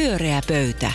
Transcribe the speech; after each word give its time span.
Pyöreä 0.00 0.40
pöytä. 0.48 0.92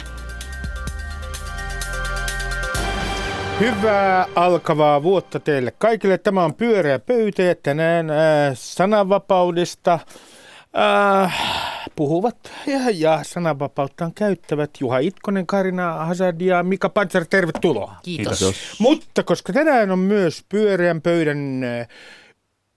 Hyvää 3.60 4.26
alkavaa 4.36 5.04
vuotta 5.04 5.40
teille 5.40 5.74
kaikille. 5.78 6.18
Tämä 6.18 6.44
on 6.44 6.54
Pyöreä 6.54 7.00
pöytä 7.00 7.42
ja 7.44 7.56
tänään 7.56 8.10
äh, 8.10 8.18
sananvapaudesta 8.54 10.00
äh, 11.24 11.34
puhuvat 11.96 12.52
ja, 12.68 12.80
ja 12.94 13.20
sananvapauttaan 13.24 14.14
käyttävät 14.14 14.72
Juha 14.80 14.98
Itkonen, 14.98 15.48
Karina 15.48 16.06
Hazard 16.06 16.42
ja 16.42 16.64
Mika 16.64 16.90
Pantsar. 16.90 17.26
Tervetuloa. 17.26 17.96
Kiitos. 18.04 18.40
Kiitos. 18.40 18.56
Mutta 18.80 19.24
koska 19.24 19.54
tänään 19.54 19.92
on 19.92 20.00
myös 20.00 20.46
Pyöreän 20.50 21.02
pöydän 21.02 21.64
äh, 21.64 21.88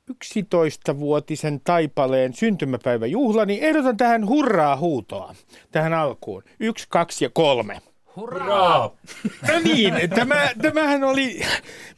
11-vuotisen 0.09 1.61
taipaleen 1.65 2.35
syntymäpäiväjuhla, 2.35 3.45
niin 3.45 3.63
ehdotan 3.63 3.97
tähän 3.97 4.27
hurraa 4.27 4.77
huutoa 4.77 5.35
tähän 5.73 5.93
alkuun. 5.93 6.43
Yksi, 6.61 6.87
kaksi 6.89 7.25
ja 7.25 7.30
kolme. 7.33 7.80
Hurraa! 8.16 8.97
No 9.49 9.59
niin, 9.65 9.95
tämä, 10.15 10.51
tämähän 10.63 11.05
oli 11.05 11.41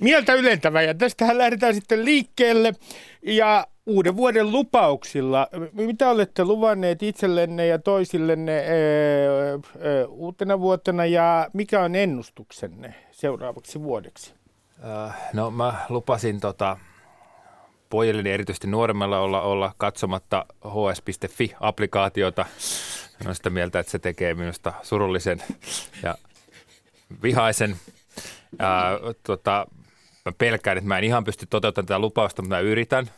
mieltä 0.01 0.35
ylentävä 0.35 0.83
ja 0.83 0.95
tästähän 0.95 1.39
lähdetään 1.39 1.75
sitten 1.75 2.05
liikkeelle 2.05 2.73
ja 3.23 3.67
uuden 3.87 4.17
vuoden 4.17 4.53
lupauksilla. 4.53 5.49
Mitä 5.73 6.11
olette 6.11 6.45
luvanneet 6.45 7.03
itsellenne 7.03 7.67
ja 7.67 7.79
toisillenne 7.79 8.59
ee, 8.59 8.69
ee, 9.79 10.05
uutena 10.05 10.61
vuotena 10.61 11.07
ja 11.07 11.51
mikä 11.53 11.81
on 11.81 11.95
ennustuksenne 11.95 12.95
seuraavaksi 13.11 13.83
vuodeksi? 13.83 14.35
Äh, 15.07 15.17
no 15.33 15.51
mä 15.51 15.75
lupasin 15.89 16.41
tota, 16.41 16.77
pojilleni 17.91 18.31
erityisesti 18.31 18.67
nuoremmalla 18.67 19.19
olla, 19.19 19.43
olla 19.43 19.75
katsomatta 19.79 20.47
hs.fi-applikaatiota. 20.67 22.45
Mä 22.45 23.25
olen 23.25 23.35
sitä 23.35 23.51
mieltä, 23.51 23.79
että 23.79 23.93
se 23.93 23.99
tekee 23.99 24.35
minusta 24.35 24.73
surullisen 24.83 25.43
ja 26.03 26.15
vihaisen. 27.23 27.77
Ää, 28.59 28.91
tota, 29.23 29.67
mä 30.25 30.33
pelkään, 30.39 30.79
että 30.79 30.89
mä 30.89 30.99
en 30.99 31.05
ihan 31.05 31.25
pysty 31.25 31.47
toteuttamaan 31.47 31.87
tätä 31.87 31.99
lupausta, 31.99 32.43
mutta 32.43 32.55
mä 32.55 32.61
yritän. 32.61 33.11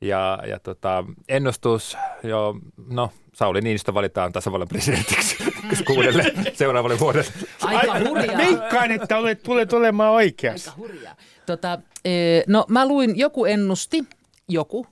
Ja, 0.00 0.38
ja 0.46 0.58
tota, 0.58 1.04
ennustus, 1.28 1.96
jo, 2.22 2.54
no 2.90 3.12
Sauli 3.34 3.60
Niinistö 3.60 3.94
valitaan 3.94 4.32
tasavallan 4.32 4.68
presidentiksi 4.68 5.47
kuudelle 5.86 6.32
seuraavalle 6.54 7.00
vuodelle. 7.00 7.30
Aika 7.62 7.92
Ai, 7.92 8.08
hurjaa. 8.08 8.36
Veikkaan, 8.36 8.90
että 8.90 9.16
olet, 9.16 9.42
tulet 9.42 9.72
olemaan 9.72 10.12
oikeassa. 10.12 10.70
Aika 10.70 10.82
hurjaa. 10.82 11.16
Tota, 11.46 11.78
ee, 12.04 12.42
no 12.46 12.64
mä 12.68 12.88
luin, 12.88 13.18
joku 13.18 13.44
ennusti, 13.44 14.04
joku 14.48 14.86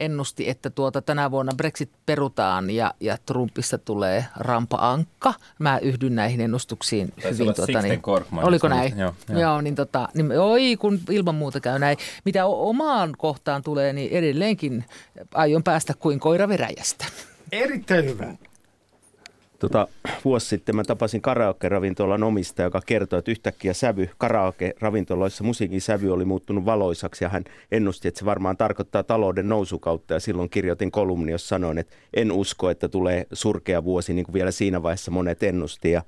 ennusti, 0.00 0.48
että 0.48 0.70
tuota 0.70 1.02
tänä 1.02 1.30
vuonna 1.30 1.52
Brexit 1.56 1.90
perutaan 2.06 2.70
ja, 2.70 2.94
ja 3.00 3.16
Trumpista 3.26 3.78
tulee 3.78 4.26
rampa-ankka. 4.36 5.34
Mä 5.58 5.78
yhdyn 5.78 6.14
näihin 6.14 6.40
ennustuksiin 6.40 7.12
Taisi 7.22 7.42
olla 7.42 7.54
Sixten 7.54 8.02
Korkman, 8.02 8.44
Oliko 8.44 8.68
näin? 8.68 8.98
Joo. 8.98 9.14
Joo, 9.28 9.40
joo. 9.40 9.60
niin, 9.60 9.74
tota, 9.74 10.08
niin 10.14 10.40
oi 10.40 10.76
kun 10.76 11.00
ilman 11.10 11.34
muuta 11.34 11.60
käy 11.60 11.78
näin. 11.78 11.98
Mitä 12.24 12.46
omaan 12.46 13.14
kohtaan 13.18 13.62
tulee, 13.62 13.92
niin 13.92 14.12
edelleenkin 14.12 14.84
aion 15.34 15.62
päästä 15.62 15.94
kuin 15.98 16.20
koira 16.20 16.48
veräjästä. 16.48 17.04
Erittäin 17.52 18.04
hyvä. 18.04 18.34
Tota, 19.60 19.88
vuosi 20.24 20.46
sitten 20.46 20.76
mä 20.76 20.84
tapasin 20.84 21.22
karaoke-ravintolan 21.22 22.22
omistaja, 22.22 22.66
joka 22.66 22.80
kertoi, 22.86 23.18
että 23.18 23.30
yhtäkkiä 23.30 23.72
sävy 23.72 24.08
karaoke-ravintoloissa 24.18 25.44
musiikin 25.44 25.80
sävy 25.80 26.12
oli 26.12 26.24
muuttunut 26.24 26.64
valoisaksi 26.64 27.24
ja 27.24 27.28
hän 27.28 27.44
ennusti, 27.72 28.08
että 28.08 28.18
se 28.18 28.24
varmaan 28.24 28.56
tarkoittaa 28.56 29.02
talouden 29.02 29.48
nousukautta. 29.48 30.14
Ja 30.14 30.20
silloin 30.20 30.50
kirjoitin 30.50 30.90
kolumni, 30.90 31.32
jossa 31.32 31.48
sanoin, 31.48 31.78
että 31.78 31.96
en 32.14 32.32
usko, 32.32 32.70
että 32.70 32.88
tulee 32.88 33.26
surkea 33.32 33.84
vuosi, 33.84 34.14
niin 34.14 34.24
kuin 34.24 34.34
vielä 34.34 34.50
siinä 34.50 34.82
vaiheessa 34.82 35.10
monet 35.10 35.42
ennusti. 35.42 35.90
Ja, 35.90 36.02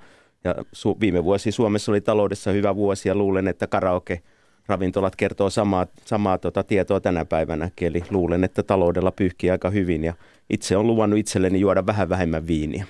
ja 0.45 0.55
su- 0.55 1.01
viime 1.01 1.25
vuosi 1.25 1.53
Suomessa 1.53 1.93
oli 1.93 2.01
taloudessa 2.01 2.51
hyvä 2.51 2.77
vuosi 2.77 3.09
ja 3.09 3.15
luulen, 3.15 3.49
että 3.49 3.67
karaoke 3.67 4.23
ravintolat 4.67 5.17
kertoo 5.17 5.51
samaa, 5.51 5.87
samaa 6.05 6.39
tota 6.39 6.63
tietoa 6.63 7.01
tänä 7.01 7.25
päivänäkin, 7.25 7.89
eli 7.89 8.03
luulen, 8.11 8.45
että 8.45 8.63
taloudella 8.63 9.13
pyyhkii 9.13 9.51
aika 9.51 9.71
hyvin 9.71 10.05
ja 10.05 10.15
itse 10.51 10.77
on 10.77 10.87
luvannut 10.87 11.19
itselleni 11.19 11.61
juoda 11.61 11.87
vähän 11.87 12.09
vähemmän 12.09 12.47
viiniä. 12.47 12.87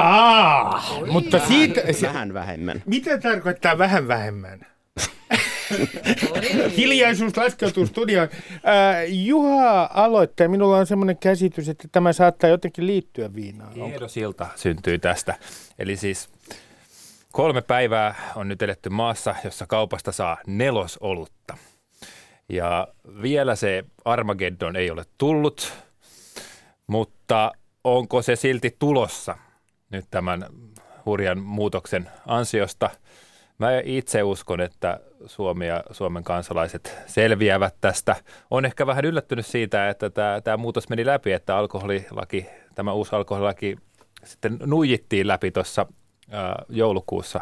Aa, 0.00 0.84
mutta 1.12 1.38
siitä, 1.38 1.92
se, 1.92 2.06
Vähän 2.06 2.34
vähemmän. 2.34 2.82
mitä 2.86 3.18
tarkoittaa 3.18 3.78
vähän 3.78 4.08
vähemmän? 4.08 4.66
Hiljaisuus 6.76 7.36
laskeutuu 7.36 7.86
studioon. 7.86 8.28
Äh, 8.54 9.04
Juha 9.08 9.90
aloittaa. 9.94 10.48
Minulla 10.48 10.76
on 10.76 10.86
semmoinen 10.86 11.18
käsitys, 11.18 11.68
että 11.68 11.88
tämä 11.92 12.12
saattaa 12.12 12.50
jotenkin 12.50 12.86
liittyä 12.86 13.34
viinaan. 13.34 13.72
Onko? 13.72 13.88
Tiedosilta 13.88 14.46
syntyy 14.56 14.98
tästä. 14.98 15.34
Eli 15.78 15.96
siis 15.96 16.28
kolme 17.32 17.62
päivää 17.62 18.14
on 18.36 18.48
nyt 18.48 18.62
eletty 18.62 18.88
maassa, 18.88 19.34
jossa 19.44 19.66
kaupasta 19.66 20.12
saa 20.12 20.36
nelosolutta. 20.46 21.56
Ja 22.48 22.88
vielä 23.22 23.56
se 23.56 23.84
Armageddon 24.04 24.76
ei 24.76 24.90
ole 24.90 25.04
tullut, 25.18 25.72
mutta 26.86 27.52
onko 27.84 28.22
se 28.22 28.36
silti 28.36 28.76
tulossa 28.78 29.36
nyt 29.90 30.04
tämän 30.10 30.44
hurjan 31.06 31.38
muutoksen 31.38 32.10
ansiosta? 32.26 32.90
Mä 33.58 33.68
itse 33.84 34.22
uskon, 34.22 34.60
että 34.60 35.00
Suomi 35.26 35.66
ja 35.66 35.84
Suomen 35.90 36.24
kansalaiset 36.24 36.98
selviävät 37.06 37.74
tästä. 37.80 38.16
On 38.50 38.64
ehkä 38.64 38.86
vähän 38.86 39.04
yllättynyt 39.04 39.46
siitä, 39.46 39.88
että 39.88 40.10
tämä, 40.10 40.40
tämä 40.40 40.56
muutos 40.56 40.88
meni 40.88 41.06
läpi, 41.06 41.32
että 41.32 41.56
alkoholilaki, 41.56 42.46
tämä 42.74 42.92
uusi 42.92 43.16
alkoholilaki 43.16 43.76
sitten 44.24 44.58
nuijittiin 44.66 45.26
läpi 45.26 45.50
tuossa 45.50 45.86
joulukuussa 46.68 47.40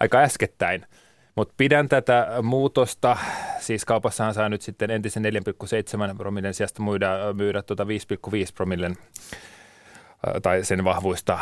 aika 0.00 0.18
äskettäin. 0.18 0.86
Mutta 1.34 1.54
pidän 1.56 1.88
tätä 1.88 2.28
muutosta, 2.42 3.16
siis 3.58 3.84
kaupassahan 3.84 4.34
saa 4.34 4.48
nyt 4.48 4.62
sitten 4.62 4.90
entisen 4.90 5.24
4,7 5.24 6.16
promillen 6.16 6.54
sijasta 6.54 6.82
myydä, 6.82 7.10
myydä 7.34 7.62
tuota 7.62 7.84
5,5 7.84 7.90
promillen 8.54 8.96
tai 10.42 10.64
sen 10.64 10.84
vahvuista, 10.84 11.38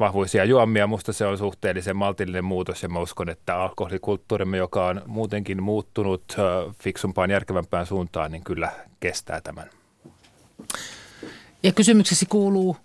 vahvuisia 0.00 0.44
juomia. 0.44 0.86
Musta 0.86 1.12
se 1.12 1.26
on 1.26 1.38
suhteellisen 1.38 1.96
maltillinen 1.96 2.44
muutos 2.44 2.82
ja 2.82 2.88
mä 2.88 2.98
uskon, 2.98 3.28
että 3.28 3.56
alkoholikulttuurimme, 3.56 4.56
joka 4.56 4.86
on 4.86 5.02
muutenkin 5.06 5.62
muuttunut 5.62 6.36
fiksumpaan, 6.82 7.30
järkevämpään 7.30 7.86
suuntaan, 7.86 8.32
niin 8.32 8.44
kyllä 8.44 8.72
kestää 9.00 9.40
tämän. 9.40 9.70
Ja 11.62 11.72
kysymyksesi 11.72 12.26
kuuluu, 12.26 12.76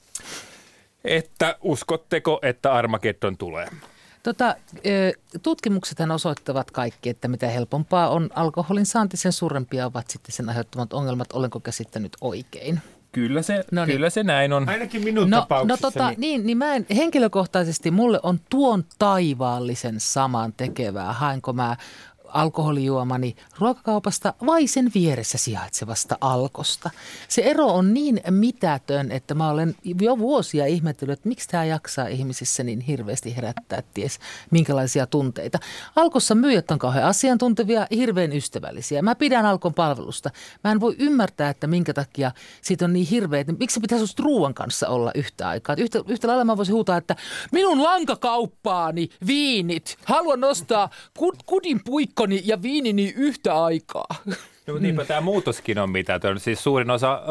Että 1.05 1.57
uskotteko, 1.61 2.39
että 2.41 2.73
Armageddon 2.73 3.37
tulee? 3.37 3.67
Tota, 4.23 4.55
tutkimuksethan 5.43 6.11
osoittavat 6.11 6.71
kaikki, 6.71 7.09
että 7.09 7.27
mitä 7.27 7.47
helpompaa 7.47 8.09
on 8.09 8.29
alkoholin 8.35 8.85
saanti, 8.85 9.17
sen 9.17 9.31
suurempia 9.31 9.85
ovat 9.85 10.09
sitten 10.09 10.31
sen 10.31 10.49
aiheuttamat 10.49 10.93
ongelmat. 10.93 11.33
Olenko 11.33 11.59
käsittänyt 11.59 12.17
oikein? 12.21 12.81
Kyllä 13.15 13.41
se, 13.41 13.63
No 13.71 13.85
niin. 13.85 13.95
kyllä 13.95 14.09
se 14.09 14.23
näin 14.23 14.53
on. 14.53 14.69
Ainakin 14.69 15.03
minun 15.03 15.29
No, 15.29 15.37
no 15.37 15.41
tapauksessani. 15.41 15.79
tota, 15.93 16.13
niin, 16.17 16.45
niin 16.45 16.57
mä 16.57 16.75
en, 16.75 16.85
henkilökohtaisesti 16.95 17.91
mulle 17.91 18.19
on 18.23 18.39
tuon 18.49 18.85
taivaallisen 18.99 19.95
saman 19.99 20.53
tekevää. 20.57 21.13
Haenko 21.13 21.53
mä 21.53 21.75
alkoholijuomani 22.35 23.35
ruokakaupasta 23.59 24.33
vai 24.45 24.67
sen 24.67 24.91
vieressä 24.95 25.37
sijaitsevasta 25.37 26.17
alkosta. 26.21 26.89
Se 27.27 27.41
ero 27.41 27.67
on 27.67 27.93
niin 27.93 28.21
mitätön, 28.29 29.11
että 29.11 29.33
mä 29.35 29.49
olen 29.49 29.75
jo 30.01 30.17
vuosia 30.17 30.65
ihmetellyt, 30.65 31.19
että 31.19 31.29
miksi 31.29 31.49
tämä 31.49 31.65
jaksaa 31.65 32.07
ihmisissä 32.07 32.63
niin 32.63 32.79
hirveästi 32.79 33.35
herättää 33.35 33.83
ties 33.93 34.19
minkälaisia 34.51 35.07
tunteita. 35.07 35.59
Alkossa 35.95 36.35
myyjät 36.35 36.71
on 36.71 36.79
kauhean 36.79 37.05
asiantuntevia, 37.05 37.87
hirveän 37.91 38.33
ystävällisiä. 38.33 39.01
Mä 39.01 39.15
pidän 39.15 39.45
Alkon 39.45 39.73
palvelusta. 39.73 40.29
Mä 40.63 40.71
en 40.71 40.79
voi 40.79 40.95
ymmärtää, 40.99 41.49
että 41.49 41.67
minkä 41.67 41.93
takia 41.93 42.31
siitä 42.61 42.85
on 42.85 42.93
niin 42.93 43.07
hirveä, 43.07 43.39
että 43.39 43.53
miksi 43.59 43.73
se 43.73 43.79
pitäisi 43.79 44.03
just 44.03 44.19
ruoan 44.19 44.53
kanssa 44.53 44.87
olla 44.87 45.11
yhtä 45.15 45.49
aikaa. 45.49 45.75
Yhtä, 45.79 46.01
yhtä 46.07 46.27
lailla 46.27 46.45
mä 46.45 46.57
voisin 46.57 46.75
huutaa, 46.75 46.97
että 46.97 47.15
minun 47.51 47.83
lankakauppaani, 47.83 49.09
viinit, 49.27 49.97
haluan 50.05 50.39
nostaa 50.39 50.89
kud, 51.17 51.35
kudin 51.45 51.81
puikkoni 52.29 52.41
ja 52.45 52.61
viinini 52.61 53.13
yhtä 53.17 53.63
aikaa. 53.63 54.15
No, 54.67 54.73
mutta 54.73 54.81
niinpä 54.83 55.05
tämä 55.05 55.21
muutoskin 55.21 55.79
on 55.79 55.89
mitätön. 55.89 56.39
Siis 56.39 56.63
suurin 56.63 56.89
osa 56.91 57.21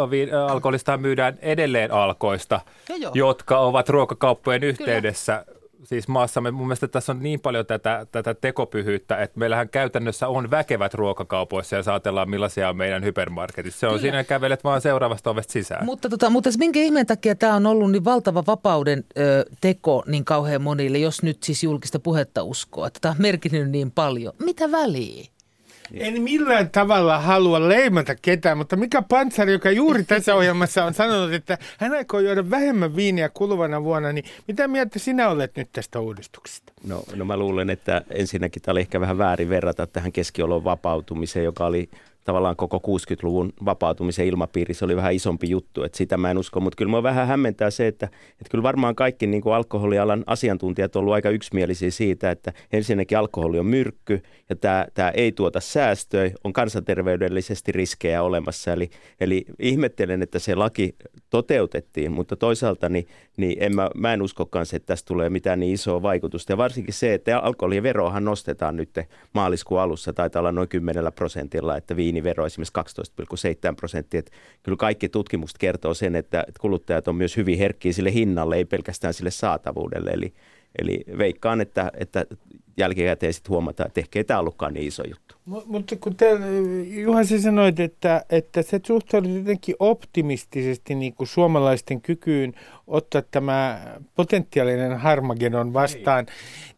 alkoholista 0.48 0.96
myydään 0.96 1.38
edelleen 1.42 1.92
alkoista, 1.92 2.60
joo. 2.98 3.10
jotka 3.14 3.58
ovat 3.58 3.88
ruokakauppojen 3.88 4.64
yhteydessä. 4.64 5.44
Siis 5.84 6.08
maassamme 6.08 6.50
mun 6.50 6.66
mielestä 6.66 6.88
tässä 6.88 7.12
on 7.12 7.20
niin 7.20 7.40
paljon 7.40 7.66
tätä, 7.66 8.06
tätä 8.12 8.34
tekopyhyyttä, 8.34 9.16
että 9.16 9.38
meillähän 9.38 9.68
käytännössä 9.68 10.28
on 10.28 10.50
väkevät 10.50 10.94
ruokakaupoissa 10.94 11.76
ja 11.76 11.82
saatellaan 11.82 12.30
millaisia 12.30 12.68
on 12.68 12.76
meidän 12.76 13.04
hypermarketissa. 13.04 13.80
Se 13.80 13.86
on 13.86 13.90
Kyllä. 13.90 14.00
siinä 14.00 14.24
kävelet 14.24 14.64
vaan 14.64 14.80
seuraavasta 14.80 15.30
ovesta 15.30 15.52
sisään. 15.52 15.84
Mutta, 15.84 16.08
tota, 16.08 16.30
mutta 16.30 16.50
minkä 16.58 16.80
ihmeen 16.80 17.06
takia 17.06 17.34
tämä 17.34 17.54
on 17.54 17.66
ollut 17.66 17.92
niin 17.92 18.04
valtava 18.04 18.44
vapauden 18.46 19.04
ö, 19.18 19.44
teko 19.60 20.04
niin 20.06 20.24
kauhean 20.24 20.62
monille, 20.62 20.98
jos 20.98 21.22
nyt 21.22 21.42
siis 21.42 21.62
julkista 21.64 21.98
puhetta 21.98 22.42
uskoo, 22.42 22.86
että 22.86 23.00
tämä 23.00 23.12
on 23.12 23.22
merkinnyt 23.22 23.70
niin 23.70 23.90
paljon. 23.90 24.32
Mitä 24.38 24.70
väliä? 24.70 25.33
En 25.92 26.22
millään 26.22 26.70
tavalla 26.70 27.18
halua 27.18 27.68
leimata 27.68 28.14
ketään, 28.14 28.58
mutta 28.58 28.76
Mika 28.76 29.02
Pantsari, 29.02 29.52
joka 29.52 29.70
juuri 29.70 30.04
tässä 30.14 30.34
ohjelmassa 30.34 30.84
on 30.84 30.94
sanonut, 30.94 31.32
että 31.32 31.58
hän 31.78 31.92
aikoo 31.92 32.20
juoda 32.20 32.50
vähemmän 32.50 32.96
viiniä 32.96 33.28
kuluvana 33.28 33.84
vuonna, 33.84 34.12
niin 34.12 34.24
mitä 34.48 34.68
mieltä 34.68 34.98
sinä 34.98 35.28
olet 35.28 35.56
nyt 35.56 35.68
tästä 35.72 36.00
uudistuksesta? 36.00 36.72
No, 36.86 37.02
no 37.14 37.24
mä 37.24 37.36
luulen, 37.36 37.70
että 37.70 38.02
ensinnäkin 38.10 38.62
tämä 38.62 38.72
oli 38.72 38.80
ehkä 38.80 39.00
vähän 39.00 39.18
väärin 39.18 39.48
verrata 39.48 39.86
tähän 39.86 40.12
keskiolon 40.12 40.64
vapautumiseen, 40.64 41.44
joka 41.44 41.66
oli 41.66 41.90
tavallaan 42.24 42.56
koko 42.56 42.80
60-luvun 42.86 43.52
vapautumisen 43.64 44.26
ilmapiiri, 44.26 44.74
se 44.74 44.84
oli 44.84 44.96
vähän 44.96 45.14
isompi 45.14 45.50
juttu, 45.50 45.82
että 45.82 45.98
sitä 45.98 46.16
mä 46.16 46.30
en 46.30 46.38
usko, 46.38 46.60
mutta 46.60 46.76
kyllä 46.76 46.90
mua 46.90 47.02
vähän 47.02 47.26
hämmentää 47.26 47.70
se, 47.70 47.86
että, 47.86 48.06
että 48.06 48.50
kyllä 48.50 48.62
varmaan 48.62 48.94
kaikki 48.94 49.26
niin 49.26 49.42
kuin 49.42 49.54
alkoholialan 49.54 50.24
asiantuntijat 50.26 50.96
on 50.96 51.00
ollut 51.00 51.14
aika 51.14 51.30
yksimielisiä 51.30 51.90
siitä, 51.90 52.30
että 52.30 52.52
ensinnäkin 52.72 53.18
alkoholi 53.18 53.58
on 53.58 53.66
myrkky 53.66 54.22
ja 54.50 54.56
tämä, 54.56 54.86
tämä 54.94 55.10
ei 55.10 55.32
tuota 55.32 55.60
säästöä, 55.60 56.30
on 56.44 56.52
kansanterveydellisesti 56.52 57.72
riskejä 57.72 58.22
olemassa, 58.22 58.72
eli, 58.72 58.90
eli 59.20 59.44
ihmettelen, 59.58 60.22
että 60.22 60.38
se 60.38 60.54
laki 60.54 60.96
toteutettiin, 61.30 62.12
mutta 62.12 62.36
toisaalta 62.36 62.88
niin, 62.88 63.08
niin 63.36 63.56
en 63.60 63.74
mä, 63.74 63.90
mä 63.94 64.12
en 64.12 64.22
uskokaan 64.22 64.66
se, 64.66 64.76
että 64.76 64.86
tästä 64.86 65.06
tulee 65.06 65.30
mitään 65.30 65.60
niin 65.60 65.74
isoa 65.74 66.02
vaikutusta. 66.02 66.52
Ja 66.52 66.56
varsinkin 66.56 66.94
se, 66.94 67.14
että 67.14 67.38
alkoholiveroahan 67.38 68.24
nostetaan 68.24 68.76
nyt 68.76 68.90
maaliskuun 69.32 69.80
alussa, 69.80 70.12
taitaa 70.12 70.40
olla 70.40 70.52
noin 70.52 70.68
10 70.68 71.12
prosentilla, 71.14 71.76
että 71.76 71.96
viini 71.96 72.13
viinivero 72.14 72.46
esimerkiksi 72.46 72.72
12,7 73.70 73.74
prosenttia. 73.76 74.18
Että 74.18 74.32
kyllä 74.62 74.76
kaikki 74.76 75.08
tutkimukset 75.08 75.58
kertoo 75.58 75.94
sen, 75.94 76.16
että 76.16 76.44
kuluttajat 76.60 77.08
on 77.08 77.16
myös 77.16 77.36
hyvin 77.36 77.58
herkkiä 77.58 77.92
sille 77.92 78.12
hinnalle, 78.12 78.56
ei 78.56 78.64
pelkästään 78.64 79.14
sille 79.14 79.30
saatavuudelle. 79.30 80.10
Eli, 80.10 80.34
eli 80.78 81.04
veikkaan, 81.18 81.60
että, 81.60 81.90
että 81.96 82.26
jälkikäteen 82.76 83.32
sitten 83.32 83.50
huomataan, 83.50 83.86
että 83.86 84.00
ehkä 84.00 84.18
ei 84.18 84.24
tämä 84.24 84.40
ollutkaan 84.40 84.74
niin 84.74 84.86
iso 84.86 85.02
juttu. 85.08 85.34
Mutta 85.66 85.96
kun 85.96 86.16
te, 86.16 86.30
Juha, 86.86 87.24
sä 87.24 87.40
sanoit, 87.40 87.80
että, 87.80 88.24
että 88.30 88.62
sä 88.62 88.80
suhtaudut 88.86 89.30
jotenkin 89.30 89.76
optimistisesti 89.78 90.94
niin 90.94 91.14
kuin 91.14 91.26
suomalaisten 91.26 92.00
kykyyn 92.00 92.54
ottaa 92.86 93.22
tämä 93.30 93.80
potentiaalinen 94.14 94.98
harmagedon 94.98 95.72
vastaan, 95.72 96.26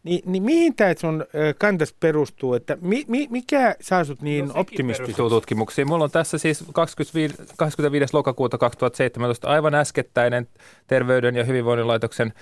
niin, 0.03 0.21
niin 0.25 0.43
mihin 0.43 0.75
tämä 0.75 0.93
sun 0.97 1.25
kantas 1.57 1.93
perustuu? 1.99 2.53
Että 2.53 2.77
mi, 2.81 3.05
mi, 3.07 3.27
mikä 3.29 3.75
saa 3.81 4.03
sut 4.03 4.21
niin 4.21 4.47
no, 4.47 4.53
optimistiseksi? 4.55 5.21
tutkimuksiin. 5.29 5.87
Mulla 5.87 6.03
on 6.03 6.11
tässä 6.11 6.37
siis 6.37 6.63
25, 6.73 7.35
25. 7.57 8.13
lokakuuta 8.13 8.57
2017 8.57 9.47
aivan 9.47 9.75
äskettäinen 9.75 10.47
Terveyden 10.87 11.35
ja 11.35 11.43
hyvinvoinnin 11.43 11.87
laitoksen 11.87 12.33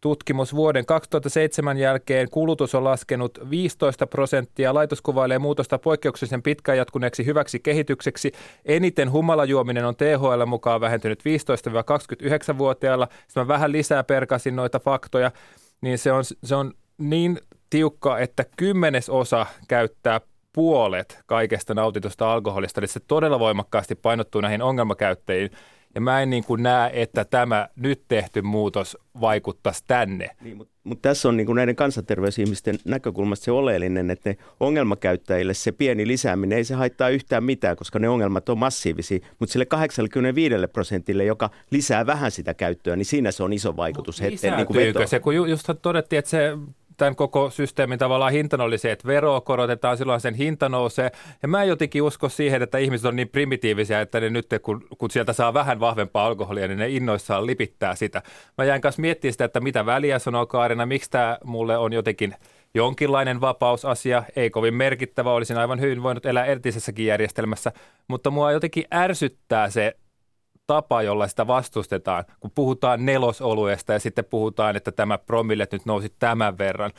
tutkimus 0.00 0.54
vuoden 0.54 0.86
2007 0.86 1.78
jälkeen 1.78 2.30
kulutus 2.30 2.74
on 2.74 2.84
laskenut 2.84 3.38
15 3.50 4.06
prosenttia. 4.06 4.74
Laitos 4.74 5.02
kuvailee 5.02 5.38
muutosta 5.38 5.78
poikkeuksellisen 5.78 6.42
pitkään 6.42 6.78
jatkuneeksi 6.78 7.26
hyväksi 7.26 7.60
kehitykseksi. 7.60 8.32
Eniten 8.64 9.10
humalajuominen 9.10 9.84
on 9.84 9.96
THL 9.96 10.44
mukaan 10.46 10.80
vähentynyt 10.80 11.22
15-29-vuotiailla. 11.22 13.08
Sitten 13.10 13.42
mä 13.42 13.48
vähän 13.48 13.72
lisää 13.72 14.04
perkasin 14.04 14.56
noita 14.56 14.80
faktoja, 14.80 15.32
niin 15.80 15.98
se 15.98 16.12
on, 16.12 16.24
se 16.44 16.54
on 16.54 16.72
niin 16.98 17.38
tiukka, 17.70 18.18
että 18.18 18.44
kymmenesosa 18.56 19.46
käyttää 19.68 20.20
puolet 20.52 21.18
kaikesta 21.26 21.74
nautitusta 21.74 22.32
alkoholista, 22.32 22.80
eli 22.80 22.86
se 22.86 23.00
todella 23.00 23.38
voimakkaasti 23.38 23.94
painottuu 23.94 24.40
näihin 24.40 24.62
ongelmakäyttäjiin. 24.62 25.50
Ja 25.98 26.02
mä 26.02 26.22
en 26.22 26.30
niin 26.30 26.44
kuin 26.44 26.62
näe, 26.62 26.90
että 26.92 27.24
tämä 27.24 27.68
nyt 27.76 28.02
tehty 28.08 28.42
muutos 28.42 28.96
vaikuttaisi 29.20 29.84
tänne. 29.86 30.30
Niin, 30.40 30.56
mutta, 30.56 30.74
mutta 30.84 31.08
tässä 31.08 31.28
on 31.28 31.36
niin 31.36 31.46
kuin 31.46 31.56
näiden 31.56 31.76
kansanterveysihmisten 31.76 32.78
näkökulmasta 32.84 33.44
se 33.44 33.50
oleellinen, 33.50 34.10
että 34.10 34.30
ne 34.30 34.36
ongelmakäyttäjille 34.60 35.54
se 35.54 35.72
pieni 35.72 36.06
lisääminen 36.06 36.58
ei 36.58 36.64
se 36.64 36.74
haittaa 36.74 37.08
yhtään 37.08 37.44
mitään, 37.44 37.76
koska 37.76 37.98
ne 37.98 38.08
ongelmat 38.08 38.48
on 38.48 38.58
massiivisia. 38.58 39.18
Mutta 39.38 39.52
sille 39.52 39.66
85 39.66 40.54
prosentille, 40.72 41.24
joka 41.24 41.50
lisää 41.70 42.06
vähän 42.06 42.30
sitä 42.30 42.54
käyttöä, 42.54 42.96
niin 42.96 43.06
siinä 43.06 43.32
se 43.32 43.42
on 43.42 43.52
iso 43.52 43.76
vaikutus. 43.76 44.20
Mutta 44.20 44.56
niin 44.56 44.66
kuin 44.66 45.08
se, 45.08 45.20
kun 45.20 45.34
just 45.34 45.70
todettiin, 45.82 46.18
että 46.18 46.30
se 46.30 46.52
tämän 46.98 47.16
koko 47.16 47.50
systeemin 47.50 47.98
tavallaan 47.98 48.32
hintana 48.32 48.64
oli 48.64 48.78
se, 48.78 48.92
että 48.92 49.06
veroa 49.06 49.40
korotetaan, 49.40 49.96
silloin 49.96 50.20
sen 50.20 50.34
hinta 50.34 50.68
nousee. 50.68 51.10
Ja 51.42 51.48
mä 51.48 51.62
en 51.62 51.68
jotenkin 51.68 52.02
usko 52.02 52.28
siihen, 52.28 52.62
että 52.62 52.78
ihmiset 52.78 53.06
on 53.06 53.16
niin 53.16 53.28
primitiivisiä, 53.28 54.00
että 54.00 54.20
ne 54.20 54.30
nyt 54.30 54.46
kun, 54.62 54.86
kun 54.98 55.10
sieltä 55.10 55.32
saa 55.32 55.54
vähän 55.54 55.80
vahvempaa 55.80 56.26
alkoholia, 56.26 56.68
niin 56.68 56.78
ne 56.78 56.88
innoissaan 56.88 57.46
lipittää 57.46 57.94
sitä. 57.94 58.22
Mä 58.58 58.64
jäin 58.64 58.80
kanssa 58.80 59.02
miettimään 59.02 59.32
sitä, 59.32 59.44
että 59.44 59.60
mitä 59.60 59.86
väliä 59.86 60.18
sanoo 60.18 60.46
Kaarina, 60.46 60.86
miksi 60.86 61.10
tämä 61.10 61.38
mulle 61.44 61.78
on 61.78 61.92
jotenkin 61.92 62.34
jonkinlainen 62.74 63.40
vapausasia, 63.40 64.22
ei 64.36 64.50
kovin 64.50 64.74
merkittävä, 64.74 65.32
olisin 65.32 65.58
aivan 65.58 65.80
hyvin 65.80 66.02
voinut 66.02 66.26
elää 66.26 66.44
entisessäkin 66.44 67.06
järjestelmässä, 67.06 67.72
mutta 68.08 68.30
mua 68.30 68.52
jotenkin 68.52 68.84
ärsyttää 68.94 69.70
se 69.70 69.96
tapa, 70.68 71.02
jolla 71.02 71.28
sitä 71.28 71.46
vastustetaan, 71.46 72.24
kun 72.40 72.50
puhutaan 72.54 73.06
nelosoluesta 73.06 73.92
ja 73.92 73.98
sitten 73.98 74.24
puhutaan, 74.24 74.76
että 74.76 74.92
tämä 74.92 75.18
promille 75.18 75.66
nyt 75.72 75.86
nousi 75.86 76.12
tämän 76.18 76.58
verran 76.58 76.92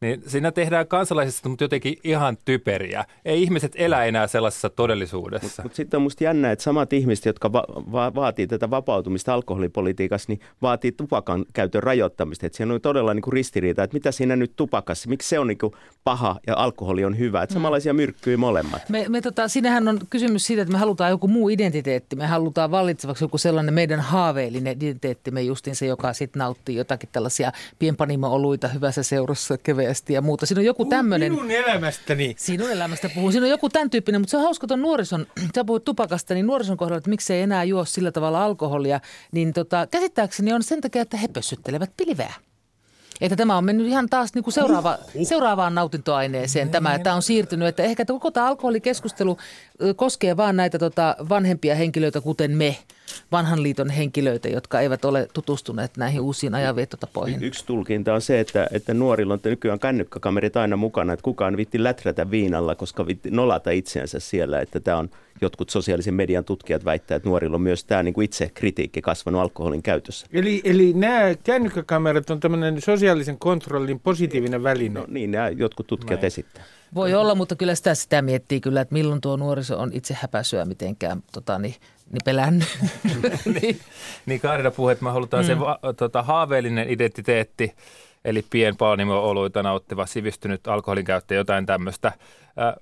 niin 0.00 0.22
siinä 0.26 0.52
tehdään 0.52 0.86
kansalaisista 0.86 1.48
mutta 1.48 1.64
jotenkin 1.64 1.96
ihan 2.04 2.38
typeriä. 2.44 3.04
Ei 3.24 3.42
ihmiset 3.42 3.72
elä 3.74 4.04
enää 4.04 4.26
sellaisessa 4.26 4.70
todellisuudessa. 4.70 5.46
Mutta 5.46 5.62
mut 5.62 5.74
sitten 5.74 5.98
on 5.98 6.02
musta 6.02 6.24
jännä, 6.24 6.52
että 6.52 6.62
samat 6.62 6.92
ihmiset, 6.92 7.24
jotka 7.24 7.52
va- 7.52 7.66
va- 7.92 8.14
vaatii 8.14 8.46
tätä 8.46 8.70
vapautumista 8.70 9.34
alkoholipolitiikassa, 9.34 10.26
niin 10.28 10.40
vaatii 10.62 10.92
tupakan 10.92 11.44
käytön 11.52 11.82
rajoittamista. 11.82 12.46
Että 12.46 12.56
siinä 12.56 12.74
on 12.74 12.80
todella 12.80 13.14
niin 13.14 13.22
kuin 13.22 13.32
ristiriita, 13.32 13.82
että 13.82 13.94
mitä 13.94 14.12
siinä 14.12 14.36
nyt 14.36 14.52
tupakassa, 14.56 15.08
miksi 15.08 15.28
se 15.28 15.38
on 15.38 15.46
niin 15.46 15.58
kuin 15.58 15.72
paha 16.04 16.36
ja 16.46 16.56
alkoholi 16.56 17.04
on 17.04 17.18
hyvä. 17.18 17.42
Että 17.42 17.54
mm. 17.54 17.56
samanlaisia 17.56 17.94
myrkkyjä 17.94 18.36
molemmat. 18.36 18.88
Me, 18.88 19.04
me 19.08 19.20
tota, 19.20 19.48
siinähän 19.48 19.88
on 19.88 20.00
kysymys 20.10 20.46
siitä, 20.46 20.62
että 20.62 20.72
me 20.72 20.78
halutaan 20.78 21.10
joku 21.10 21.28
muu 21.28 21.48
identiteetti. 21.48 22.16
Me 22.16 22.26
halutaan 22.26 22.70
vallitsevaksi 22.70 23.24
joku 23.24 23.38
sellainen 23.38 23.74
meidän 23.74 24.00
haaveellinen 24.00 24.72
identiteettimme 24.72 25.42
justiin 25.42 25.76
se, 25.76 25.86
joka 25.86 26.12
sitten 26.12 26.40
nauttii 26.40 26.76
jotakin 26.76 27.08
tällaisia 27.12 27.52
pienpanimo-oluita 27.78 28.68
hyvässä 28.68 29.02
seurassa 29.02 29.58
keve 29.58 29.85
nopeasti 29.86 30.12
ja 30.12 30.22
muuta. 30.22 30.46
Siinä 30.46 30.60
on 30.60 30.64
joku 30.64 30.84
tämmöinen... 30.84 31.32
Minun 31.32 31.50
elämästäni. 31.50 32.34
Sinun 32.38 32.70
elämästä 32.70 33.08
puhun. 33.14 33.32
Siinä 33.32 33.44
on 33.44 33.50
joku 33.50 33.68
tämän 33.68 33.90
tyyppinen, 33.90 34.20
mutta 34.20 34.30
se 34.30 34.36
on 34.36 34.42
hauska 34.42 34.66
tuon 34.66 34.82
nuorison, 34.82 35.26
sä 35.54 35.64
puhuit 35.64 35.84
tupakasta, 35.84 36.34
niin 36.34 36.46
nuorison 36.46 36.76
kohdalla, 36.76 36.98
että 36.98 37.10
miksei 37.10 37.42
enää 37.42 37.64
juo 37.64 37.84
sillä 37.84 38.12
tavalla 38.12 38.44
alkoholia, 38.44 39.00
niin 39.32 39.52
tota, 39.52 39.86
käsittääkseni 39.90 40.52
on 40.52 40.62
sen 40.62 40.80
takia, 40.80 41.02
että 41.02 41.16
he 41.16 41.28
pössyttelevät 41.28 41.90
pilveä. 41.96 42.34
Että 43.20 43.36
tämä 43.36 43.56
on 43.56 43.64
mennyt 43.64 43.86
ihan 43.86 44.08
taas 44.08 44.34
niin 44.34 44.44
kuin 44.44 44.54
seuraava, 44.54 44.98
seuraavaan 45.22 45.74
nautintoaineeseen 45.74 46.70
tämä, 46.70 46.98
tämä 46.98 47.16
on 47.16 47.22
siirtynyt. 47.22 47.68
Että 47.68 47.82
ehkä 47.82 48.04
koko 48.04 48.30
tämä 48.30 48.46
alkoholikeskustelu 48.46 49.38
koskee 49.96 50.36
vaan 50.36 50.56
näitä 50.56 50.78
tota, 50.78 51.16
vanhempia 51.28 51.74
henkilöitä, 51.74 52.20
kuten 52.20 52.50
me, 52.50 52.76
vanhan 53.32 53.62
liiton 53.62 53.90
henkilöitä, 53.90 54.48
jotka 54.48 54.80
eivät 54.80 55.04
ole 55.04 55.28
tutustuneet 55.32 55.96
näihin 55.96 56.20
uusiin 56.20 56.54
ajanviettotapoihin. 56.54 57.42
Yksi 57.42 57.66
tulkinta 57.66 58.14
on 58.14 58.20
se, 58.20 58.40
että, 58.40 58.66
että 58.72 58.94
nuorilla 58.94 59.34
on 59.34 59.40
nykyään 59.44 59.78
kännykkäkamerit 59.78 60.56
aina 60.56 60.76
mukana, 60.76 61.12
että 61.12 61.22
kukaan 61.22 61.56
vitti 61.56 61.82
läträtä 61.82 62.30
viinalla, 62.30 62.74
koska 62.74 63.06
vitti 63.06 63.30
nolata 63.30 63.70
itseänsä 63.70 64.20
siellä, 64.20 64.60
että 64.60 64.80
tämä 64.80 64.96
on 64.96 65.10
jotkut 65.40 65.70
sosiaalisen 65.70 66.14
median 66.14 66.44
tutkijat 66.44 66.84
väittävät, 66.84 67.16
että 67.16 67.28
nuorilla 67.28 67.54
on 67.54 67.60
myös 67.60 67.84
tämä 67.84 68.02
niin 68.02 68.14
kuin 68.14 68.24
itse 68.24 68.50
kritiikki 68.54 69.02
kasvanut 69.02 69.40
alkoholin 69.40 69.82
käytössä. 69.82 70.26
Eli, 70.32 70.60
eli 70.64 70.92
nämä 70.92 71.34
kännykkäkamerat 71.44 72.30
on 72.30 72.40
tämmöinen 72.40 72.80
sosiaalisen 72.80 73.38
kontrollin 73.38 74.00
positiivinen 74.00 74.62
väline? 74.62 75.00
No 75.00 75.06
niin, 75.08 75.30
nämä 75.30 75.48
jotkut 75.48 75.86
tutkijat 75.86 76.20
Näin. 76.20 76.26
esittää. 76.26 76.64
Voi 76.94 77.14
olla, 77.14 77.34
mutta 77.34 77.56
kyllä 77.56 77.74
sitä, 77.74 77.94
sitä 77.94 78.22
miettii 78.22 78.60
kyllä, 78.60 78.80
että 78.80 78.92
milloin 78.92 79.20
tuo 79.20 79.36
nuoriso 79.36 79.78
on 79.78 79.90
itse 79.92 80.16
häpäisyä 80.20 80.64
mitenkään 80.64 81.22
tota, 81.32 81.58
niin, 81.58 81.74
niin 82.10 82.20
pelännyt. 82.24 82.78
niin, 83.60 83.80
niin 84.26 84.40
Kaarina 84.40 84.70
puhui, 84.70 84.92
että 84.92 85.04
me 85.04 85.10
halutaan 85.10 85.44
mm. 85.44 85.46
se 85.46 85.60
va, 85.60 85.78
tota, 85.96 86.22
haaveellinen 86.22 86.90
identiteetti, 86.90 87.74
eli 88.24 88.44
pienpanimo-oluita 88.50 89.62
nauttiva 89.62 90.06
sivistynyt 90.06 90.68
alkoholinkäyttäjä, 90.68 91.38
jotain 91.38 91.66
tämmöistä– 91.66 92.12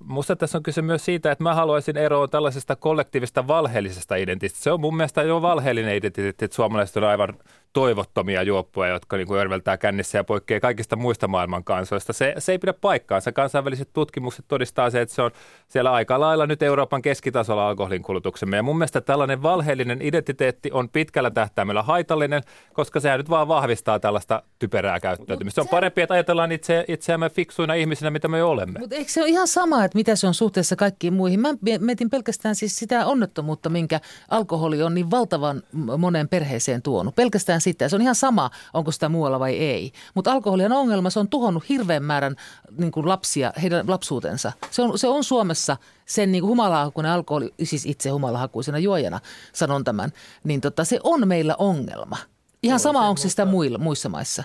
Musta 0.00 0.36
tässä 0.36 0.58
on 0.58 0.62
kyse 0.62 0.82
myös 0.82 1.04
siitä, 1.04 1.32
että 1.32 1.44
mä 1.44 1.54
haluaisin 1.54 1.96
eroa 1.96 2.28
tällaisesta 2.28 2.76
kollektiivista 2.76 3.46
valheellisesta 3.46 4.16
identiteetistä. 4.16 4.64
Se 4.64 4.72
on 4.72 4.80
mun 4.80 4.96
mielestä 4.96 5.22
jo 5.22 5.42
valheellinen 5.42 5.96
identiteetti, 5.96 6.44
että 6.44 6.54
suomalaiset 6.54 6.96
on 6.96 7.04
aivan 7.04 7.34
toivottomia 7.74 8.42
juoppuja, 8.42 8.88
jotka 8.88 9.16
niin 9.16 9.26
kuin 9.26 9.40
örveltää 9.40 9.76
kännissä 9.76 10.18
ja 10.18 10.24
poikkeaa 10.24 10.60
kaikista 10.60 10.96
muista 10.96 11.28
maailman 11.28 11.64
kansoista. 11.64 12.12
Se, 12.12 12.34
se 12.38 12.52
ei 12.52 12.58
pidä 12.58 12.72
paikkaansa. 12.72 13.32
Kansainväliset 13.32 13.88
tutkimukset 13.92 14.44
todistaa 14.48 14.90
se, 14.90 15.00
että 15.00 15.14
se 15.14 15.22
on 15.22 15.30
siellä 15.68 15.92
aika 15.92 16.20
lailla 16.20 16.46
nyt 16.46 16.62
Euroopan 16.62 17.02
keskitasolla 17.02 17.68
alkoholin 17.68 18.02
kulutuksemme. 18.02 18.56
Ja 18.56 18.62
mun 18.62 18.78
mielestä 18.78 19.00
tällainen 19.00 19.42
valheellinen 19.42 20.02
identiteetti 20.02 20.70
on 20.72 20.88
pitkällä 20.88 21.30
tähtäimellä 21.30 21.82
haitallinen, 21.82 22.42
koska 22.72 23.00
sehän 23.00 23.18
nyt 23.18 23.30
vaan 23.30 23.48
vahvistaa 23.48 24.00
tällaista 24.00 24.42
typerää 24.58 25.00
käyttäytymistä. 25.00 25.54
Se 25.54 25.60
on 25.60 25.68
parempi, 25.68 26.02
että 26.02 26.14
ajatellaan 26.14 26.52
itse, 26.52 26.84
itseämme 26.88 27.30
fiksuina 27.30 27.74
ihmisinä, 27.74 28.10
mitä 28.10 28.28
me 28.28 28.42
olemme. 28.42 28.80
Mutta 28.80 28.96
eikö 28.96 29.10
se 29.10 29.20
ole 29.20 29.28
ihan 29.28 29.48
sama, 29.48 29.84
että 29.84 29.98
mitä 29.98 30.16
se 30.16 30.26
on 30.26 30.34
suhteessa 30.34 30.76
kaikkiin 30.76 31.12
muihin? 31.12 31.40
Mä 31.40 31.48
mietin 31.80 32.10
pelkästään 32.10 32.54
siis 32.54 32.78
sitä 32.78 33.06
onnettomuutta, 33.06 33.68
minkä 33.68 34.00
alkoholi 34.28 34.82
on 34.82 34.94
niin 34.94 35.10
valtavan 35.10 35.62
monen 35.98 36.28
perheeseen 36.28 36.82
tuonut. 36.82 37.14
Pelkästään 37.14 37.60
käsittää. 37.64 37.88
Se 37.88 37.96
on 37.96 38.02
ihan 38.02 38.14
sama, 38.14 38.50
onko 38.74 38.92
sitä 38.92 39.08
muualla 39.08 39.40
vai 39.40 39.54
ei. 39.58 39.92
Mutta 40.14 40.32
alkoholi 40.32 40.64
on 40.64 40.72
ongelma, 40.72 41.10
se 41.10 41.20
on 41.20 41.28
tuhonnut 41.28 41.68
hirveän 41.68 42.02
määrän 42.02 42.36
niin 42.78 42.92
kuin 42.92 43.08
lapsia, 43.08 43.52
heidän 43.62 43.90
lapsuutensa. 43.90 44.52
Se 44.70 44.82
on, 44.82 44.98
se 44.98 45.08
on 45.08 45.24
Suomessa 45.24 45.76
sen 46.06 46.32
niin 46.32 46.42
kuin 46.42 46.48
humalahakuinen 46.48 47.12
alkoholi, 47.12 47.54
siis 47.62 47.86
itse 47.86 48.10
humalahakuisena 48.10 48.78
juojana 48.78 49.20
sanon 49.52 49.84
tämän, 49.84 50.12
niin 50.44 50.60
tota, 50.60 50.84
se 50.84 51.00
on 51.02 51.28
meillä 51.28 51.54
ongelma. 51.58 52.16
Ihan 52.62 52.80
sama, 52.80 53.08
onko 53.08 53.22
se 53.22 53.28
sitä 53.28 53.44
muilla, 53.44 53.78
muissa 53.78 54.08
maissa? 54.08 54.44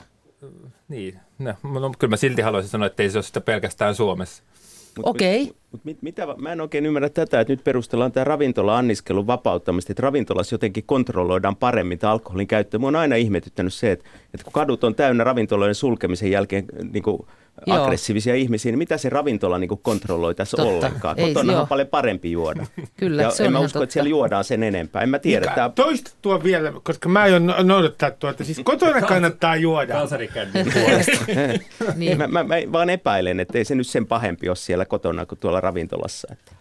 Niin, 0.87 1.19
no, 1.39 1.53
no, 1.63 1.91
kyllä 1.99 2.11
mä 2.11 2.17
silti 2.17 2.41
haluaisin 2.41 2.71
sanoa, 2.71 2.87
että 2.87 3.03
ei 3.03 3.09
se 3.09 3.17
ole 3.17 3.23
sitä 3.23 3.41
pelkästään 3.41 3.95
Suomessa. 3.95 4.43
Okei. 5.03 5.41
Okay. 5.41 5.55
Mut, 5.71 5.85
mit, 5.85 6.01
mitä, 6.01 6.27
mä 6.37 6.51
en 6.51 6.61
oikein 6.61 6.85
ymmärrä 6.85 7.09
tätä, 7.09 7.39
että 7.39 7.53
nyt 7.53 7.63
perustellaan 7.63 8.11
tämä 8.11 8.23
ravintola-anniskelun 8.23 9.27
vapauttamista, 9.27 9.93
että 9.93 10.01
ravintolassa 10.01 10.53
jotenkin 10.53 10.83
kontrolloidaan 10.85 11.55
paremmin 11.55 11.99
tämä 11.99 12.13
alkoholin 12.13 12.47
käyttö. 12.47 12.79
Mä 12.79 12.87
oon 12.87 12.95
aina 12.95 13.15
ihmetyttänyt 13.15 13.73
se, 13.73 13.91
että, 13.91 14.05
että 14.33 14.43
kun 14.43 14.53
kadut 14.53 14.83
on 14.83 14.95
täynnä 14.95 15.23
ravintoloiden 15.23 15.75
sulkemisen 15.75 16.31
jälkeen 16.31 16.65
niin 16.91 17.03
kuin 17.03 17.21
Joo. 17.67 17.83
aggressiivisia 17.83 18.35
ihmisiä, 18.35 18.71
niin 18.71 18.77
mitä 18.77 18.97
se 18.97 19.09
ravintola 19.09 19.59
niin 19.59 19.67
kuin 19.67 19.79
kontrolloi 19.83 20.35
tässä 20.35 20.57
Totta. 20.57 20.71
ollenkaan? 20.73 21.15
Kotona 21.15 21.61
on 21.61 21.67
paljon 21.67 21.87
parempi 21.87 22.31
juoda. 22.31 22.65
Kyllä, 22.97 23.21
ja 23.21 23.31
se 23.31 23.43
en 23.43 23.47
on 23.47 23.53
mä 23.53 23.59
usko, 23.59 23.67
totta. 23.73 23.83
että 23.83 23.93
siellä 23.93 24.09
juodaan 24.09 24.43
sen 24.43 24.63
enempää. 24.63 25.01
En 25.01 25.09
mä 25.09 25.19
tiedä. 25.19 25.45
Mikä, 25.45 25.55
Tämä, 25.55 25.69
toista 25.69 26.11
tuo 26.21 26.43
vielä, 26.43 26.73
koska 26.83 27.09
mä 27.09 27.21
aion 27.21 27.53
noudattaa 27.63 28.11
tuota. 28.11 28.43
Siis 28.43 28.61
kotona 28.63 29.01
kannattaa 29.13 29.55
juoda. 29.55 29.93
Kalsarikännyn 29.93 30.73
Niin. 31.95 32.17
mä, 32.17 32.27
mä, 32.27 32.43
mä, 32.43 32.55
vaan 32.71 32.89
epäilen, 32.89 33.39
että 33.39 33.57
ei 33.57 33.65
se 33.65 33.75
nyt 33.75 33.87
sen 33.87 34.05
pahempi 34.07 34.49
ole 34.49 34.55
siellä 34.55 34.85
kotona 34.85 35.25
kuin 35.25 35.39
tuolla 35.39 35.61
ravintolassa. 35.61 36.27
Että. 36.31 36.51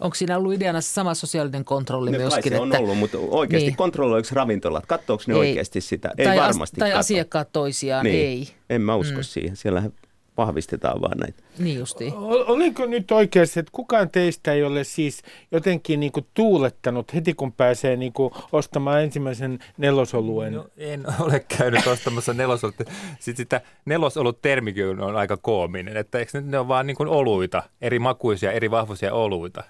Onko 0.00 0.14
siinä 0.14 0.36
ollut 0.36 0.52
ideana 0.52 0.80
sama 0.80 1.14
sosiaalinen 1.14 1.64
kontrolli 1.64 2.10
kai 2.10 2.20
myöskin? 2.20 2.52
se 2.52 2.58
on 2.60 2.68
että, 2.68 2.78
ollut, 2.78 2.98
mutta 2.98 3.18
oikeasti 3.18 3.56
Niin. 3.64 3.66
niin. 3.70 3.76
kontrolloiko 3.76 4.28
ravintolat? 4.32 4.86
Katsoako 4.86 5.22
ne 5.26 5.34
Ei. 5.34 5.40
oikeasti 5.40 5.80
sitä? 5.80 6.10
Ei 6.18 6.24
tai, 6.26 6.38
as- 6.38 6.46
varmasti 6.46 6.76
tai 6.80 6.88
katso. 6.90 6.98
asiakkaat 6.98 7.48
toisiaan, 7.52 8.04
niin. 8.04 8.26
ei. 8.26 8.48
En 8.70 8.82
mä 8.82 8.94
usko 8.96 9.16
mm. 9.18 9.22
siihen. 9.22 9.56
Siellähän 9.56 9.92
vahvistetaan 10.38 11.00
vaan 11.00 11.18
näitä. 11.18 11.42
Niin 11.58 11.78
justiin. 11.78 12.14
Ol- 12.14 12.44
Oliko 12.46 12.86
nyt 12.86 13.10
oikeasti, 13.10 13.60
että 13.60 13.72
kukaan 13.72 14.10
teistä 14.10 14.52
ei 14.52 14.64
ole 14.64 14.84
siis 14.84 15.22
jotenkin 15.52 16.00
niin 16.00 16.12
kuin 16.12 16.26
tuulettanut 16.34 17.14
heti 17.14 17.34
kun 17.34 17.52
pääsee 17.52 17.96
niin 17.96 18.12
kuin 18.12 18.34
ostamaan 18.52 19.02
ensimmäisen 19.02 19.58
nelosoluen? 19.78 20.52
No, 20.52 20.66
en 20.76 21.04
ole 21.20 21.44
käynyt 21.58 21.86
ostamassa 21.86 22.32
nelosolutta. 22.34 22.84
Sitten 23.18 23.36
sitä 23.36 23.60
nelosolut 23.84 24.42
termikin 24.42 24.86
on 25.00 25.16
aika 25.16 25.36
koominen, 25.36 25.96
että 25.96 26.18
eikö 26.18 26.30
ne, 26.40 26.50
ne 26.50 26.58
on 26.58 26.68
vaan 26.68 26.86
niin 26.86 26.96
kuin 26.96 27.08
oluita, 27.08 27.62
eri 27.80 27.98
makuisia, 27.98 28.52
eri 28.52 28.70
vahvuisia 28.70 29.14
oluita. 29.14 29.64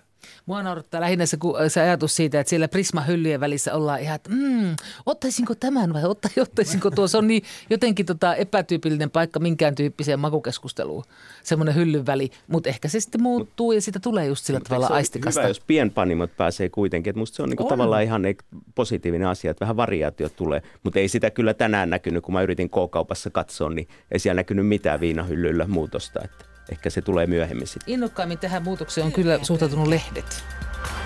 Mua 0.47 0.63
naurattaa 0.63 1.01
lähinnä 1.01 1.27
se, 1.27 1.37
se 1.69 1.81
ajatus 1.81 2.17
siitä, 2.17 2.41
että 2.41 2.51
siellä 2.51 2.69
Prisma-hyllyjen 2.69 3.41
välissä 3.41 3.75
ollaan 3.75 4.01
ihan, 4.01 4.17
että 4.17 4.31
mm, 4.31 4.77
ottaisinko 5.07 5.55
tämän 5.55 5.93
vai 5.93 6.05
otta, 6.05 6.29
ottaisinko 6.41 6.91
tuo. 6.91 7.09
Se 7.09 7.19
on 7.19 7.27
niin 7.27 7.43
jotenkin 7.71 8.07
tota 8.07 8.35
epätyypillinen 8.35 9.11
paikka 9.11 9.41
minkään 9.41 9.75
tyyppiseen 9.75 10.21
makukeskusteluun. 10.21 11.05
Semmoinen 11.43 11.75
hyllyn 11.75 12.07
väli, 12.07 12.31
mutta 12.49 12.69
ehkä 12.69 12.89
se 12.89 13.01
sitten 13.01 13.23
muuttuu 13.23 13.73
ja 13.73 13.81
siitä 13.81 14.01
tulee 14.01 14.27
just 14.27 14.45
sillä 14.45 14.61
tavalla 14.61 14.87
Se 14.87 14.93
on 14.93 14.97
aistikasta. 14.97 15.41
Hyvä, 15.41 15.51
jos 15.51 15.61
pienpanimot 15.61 16.37
pääsee 16.37 16.69
kuitenkin. 16.69 17.11
Että 17.11 17.19
musta 17.19 17.37
se 17.37 17.43
on, 17.43 17.49
niinku 17.49 17.63
On. 17.63 17.69
tavallaan 17.69 18.03
ihan 18.03 18.25
ei- 18.25 18.37
positiivinen 18.75 19.29
asia, 19.29 19.51
että 19.51 19.61
vähän 19.65 19.77
variaatiot 19.77 20.37
tulee. 20.37 20.63
Mutta 20.83 20.99
ei 20.99 21.09
sitä 21.09 21.31
kyllä 21.31 21.55
tänään 21.55 21.91
näkynyt, 21.91 22.25
kun 22.25 22.35
mä 22.35 22.43
yritin 22.43 22.71
K-kaupassa 22.71 23.31
katsoa, 23.31 23.71
niin 23.71 23.89
ei 24.13 24.19
siellä 24.19 24.39
näkynyt 24.39 24.67
mitään 24.67 25.01
viinahyllyllä 25.01 25.67
muutosta. 25.67 26.21
Että 26.25 26.45
ehkä 26.73 26.91
se 26.91 27.03
tulee 27.03 27.27
myöhemmin 27.27 27.67
sitten. 27.67 27.95
Innokkaimmin 27.95 28.39
tähän 28.39 28.63
muutokseen 28.63 29.07
on 29.07 29.13
kyllä 29.13 29.39
suhtautunut 29.43 29.89
lehdet, 29.89 30.45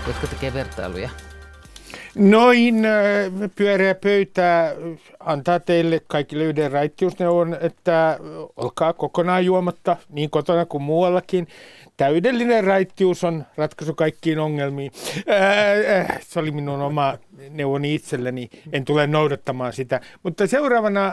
jotka 0.06 0.26
tekee 0.26 0.54
vertailuja. 0.54 1.10
Noin 2.14 2.84
äh, 2.84 3.50
pyöreä 3.56 3.94
pöytä 3.94 4.64
äh, 4.66 4.74
antaa 5.20 5.60
teille 5.60 6.00
kaikille 6.06 6.44
yhden 6.44 6.72
raittiusneuvon, 6.72 7.56
että 7.60 8.18
olkaa 8.56 8.92
kokonaan 8.92 9.44
juomatta 9.44 9.96
niin 10.08 10.30
kotona 10.30 10.66
kuin 10.66 10.82
muuallakin. 10.82 11.48
Täydellinen 11.96 12.64
raittius 12.64 13.24
on 13.24 13.44
ratkaisu 13.56 13.94
kaikkiin 13.94 14.38
ongelmiin. 14.38 14.92
Ää, 15.26 15.72
äh, 16.00 16.18
se 16.20 16.40
oli 16.40 16.50
minun 16.50 16.82
oma 16.82 17.18
neuvoni 17.50 17.94
itselleni. 17.94 18.50
En 18.72 18.84
tule 18.84 19.06
noudattamaan 19.06 19.72
sitä. 19.72 20.00
Mutta 20.22 20.46
seuraavana 20.46 21.12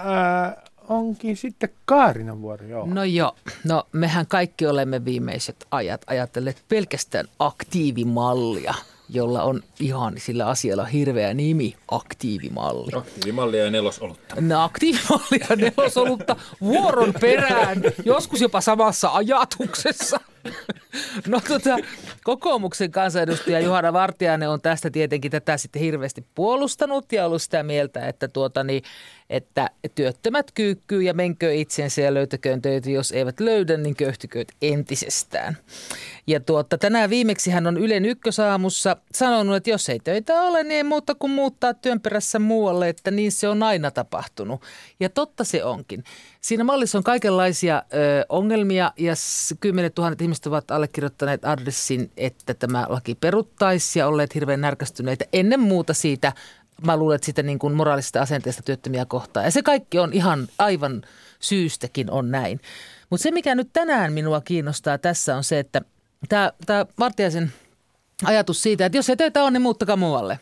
onkin 0.90 1.38
sitten 1.38 1.70
Kaarinan 1.86 2.42
vuoro. 2.42 2.66
Joo. 2.66 2.86
No 2.86 3.04
joo, 3.04 3.36
no 3.64 3.84
mehän 3.92 4.28
kaikki 4.28 4.68
olemme 4.68 5.06
viimeiset 5.06 5.68
ajat 5.72 6.02
ajatelleet 6.08 6.64
pelkästään 6.70 7.26
aktiivimallia, 7.40 8.74
jolla 9.10 9.44
on 9.44 9.64
ihan 9.80 10.14
sillä 10.18 10.48
asialla 10.48 10.86
hirveä 10.86 11.34
nimi, 11.34 11.76
aktiivimalli. 11.92 12.92
Aktiivimallia 12.96 13.64
ja 13.66 13.72
nelosolutta. 13.72 14.36
No, 14.42 14.64
aktiivimallia 14.64 15.48
nelosolutta 15.58 16.36
vuoron 16.62 17.14
perään, 17.22 17.82
joskus 18.06 18.42
jopa 18.42 18.62
samassa 18.62 19.10
ajatuksessa. 19.10 20.20
No 21.28 21.42
tota, 21.48 21.78
kokoomuksen 22.24 22.92
kansanedustaja 22.92 23.60
Juhana 23.60 23.94
Vartiainen 23.94 24.50
on 24.50 24.62
tästä 24.62 24.90
tietenkin 24.90 25.32
tätä 25.32 25.58
sitten 25.58 25.82
hirveästi 25.82 26.26
puolustanut 26.36 27.12
ja 27.12 27.26
ollut 27.26 27.42
sitä 27.42 27.64
mieltä, 27.64 28.08
että, 28.08 28.28
tuota, 28.28 28.64
niin, 28.64 28.84
että 29.30 29.70
työttömät 29.96 30.52
kyykkyy 30.52 31.02
ja 31.02 31.14
menkö 31.14 31.54
itsensä 31.54 32.02
ja 32.02 32.14
löytäköön 32.14 32.62
töitä, 32.62 32.90
jos 32.90 33.12
eivät 33.12 33.40
löydä, 33.40 33.78
niin 33.78 33.96
köyhtykööt 33.96 34.48
entisestään. 34.62 35.58
Ja 36.28 36.40
tuota, 36.40 36.78
tänään 36.78 37.10
viimeksi 37.10 37.52
hän 37.52 37.68
on 37.68 37.78
Ylen 37.78 38.06
ykkösaamussa 38.06 38.98
sanonut, 39.14 39.56
että 39.56 39.70
jos 39.70 39.90
ei 39.90 40.00
töitä 40.00 40.42
ole, 40.42 40.64
niin 40.64 40.72
ei 40.72 40.84
muuta 40.84 41.16
kuin 41.16 41.32
muuttaa 41.32 41.74
työn 41.74 42.00
perässä 42.00 42.40
muualle, 42.40 42.90
että 42.90 43.12
niin 43.12 43.32
se 43.32 43.50
on 43.50 43.64
aina 43.64 43.92
tapahtunut. 43.92 44.62
Ja 45.00 45.10
totta 45.10 45.44
se 45.44 45.64
onkin. 45.64 46.04
Siinä 46.42 46.64
mallissa 46.64 46.98
on 46.98 47.04
kaikenlaisia 47.04 47.84
ö, 47.94 48.26
ongelmia 48.30 48.94
ja 48.98 49.16
s- 49.16 49.56
kymmenet 49.60 49.96
tuhannet 49.96 50.22
ihmiset 50.22 50.46
ovat 50.46 50.72
allekirjoittaneet 50.72 51.46
adressin, 51.46 52.12
että 52.18 52.54
tämä 52.54 52.86
laki 52.90 53.16
peruttaisi 53.16 54.00
ja 54.00 54.08
olleet 54.08 54.36
hirveän 54.36 54.62
närkästyneitä 54.62 55.26
ennen 55.34 55.60
muuta 55.60 55.94
siitä, 55.94 56.34
mä 56.86 56.98
luulen, 56.98 57.16
että 57.16 57.26
siitä 57.26 57.44
niin 57.44 57.60
kuin 57.60 57.74
moraalisesta 57.74 58.22
asenteesta 58.22 58.64
työttömiä 58.64 59.06
kohtaan. 59.06 59.46
Ja 59.46 59.52
se 59.52 59.62
kaikki 59.62 60.00
on 60.00 60.14
ihan 60.14 60.48
aivan 60.58 61.02
syystäkin 61.40 62.12
on 62.12 62.32
näin. 62.32 62.62
Mutta 63.10 63.24
se, 63.24 63.32
mikä 63.32 63.56
nyt 63.56 63.70
tänään 63.74 64.14
minua 64.14 64.42
kiinnostaa 64.42 64.98
tässä 64.98 65.36
on 65.36 65.44
se, 65.44 65.60
että 65.60 65.82
tämä, 66.30 66.86
Vartiaisen 67.00 67.54
ajatus 68.24 68.62
siitä, 68.62 68.86
että 68.86 68.98
jos 68.98 69.10
ei 69.10 69.16
töitä 69.16 69.44
ole, 69.44 69.52
niin 69.52 69.62
muuttakaa 69.62 69.96
muualle. 69.96 70.40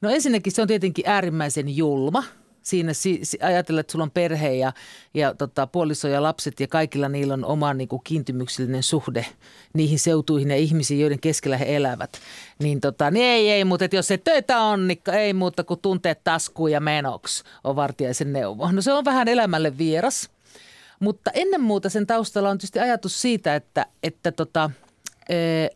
No 0.00 0.10
ensinnäkin 0.10 0.52
se 0.52 0.62
on 0.62 0.68
tietenkin 0.68 1.04
äärimmäisen 1.08 1.76
julma. 1.76 2.24
Siinä 2.62 2.92
si, 2.92 3.20
si, 3.22 3.38
ajatella, 3.42 3.80
että 3.80 3.92
sulla 3.92 4.02
on 4.02 4.10
perhe 4.10 4.54
ja, 4.54 4.72
ja 5.14 5.34
tota, 5.34 5.66
puoliso 5.66 6.08
ja 6.08 6.22
lapset 6.22 6.60
ja 6.60 6.68
kaikilla 6.68 7.08
niillä 7.08 7.34
on 7.34 7.44
oma 7.44 7.74
niin 7.74 7.88
kuin 7.88 8.02
kiintymyksellinen 8.04 8.82
suhde 8.82 9.26
niihin 9.74 9.98
seutuihin 9.98 10.50
ja 10.50 10.56
ihmisiin, 10.56 11.00
joiden 11.00 11.20
keskellä 11.20 11.56
he 11.56 11.76
elävät. 11.76 12.10
Niin, 12.58 12.80
tota, 12.80 13.10
niin 13.10 13.24
ei, 13.26 13.50
ei, 13.50 13.64
mutta 13.64 13.88
jos 13.92 14.10
ei 14.10 14.18
töitä 14.18 14.60
on, 14.60 14.88
niin 14.88 15.00
ei 15.12 15.32
muuta 15.32 15.64
kuin 15.64 15.80
tunteet 15.80 16.24
taskuun 16.24 16.72
ja 16.72 16.80
menoksi 16.80 17.44
on 17.64 17.76
vartijaisen 17.76 18.32
neuvo. 18.32 18.72
No 18.72 18.82
se 18.82 18.92
on 18.92 19.04
vähän 19.04 19.28
elämälle 19.28 19.78
vieras. 19.78 20.30
Mutta 21.00 21.30
ennen 21.34 21.60
muuta 21.60 21.88
sen 21.88 22.06
taustalla 22.06 22.50
on 22.50 22.58
tietysti 22.58 22.78
ajatus 22.78 23.20
siitä, 23.22 23.54
että, 23.54 23.86
että 24.02 24.32
tota, 24.32 24.70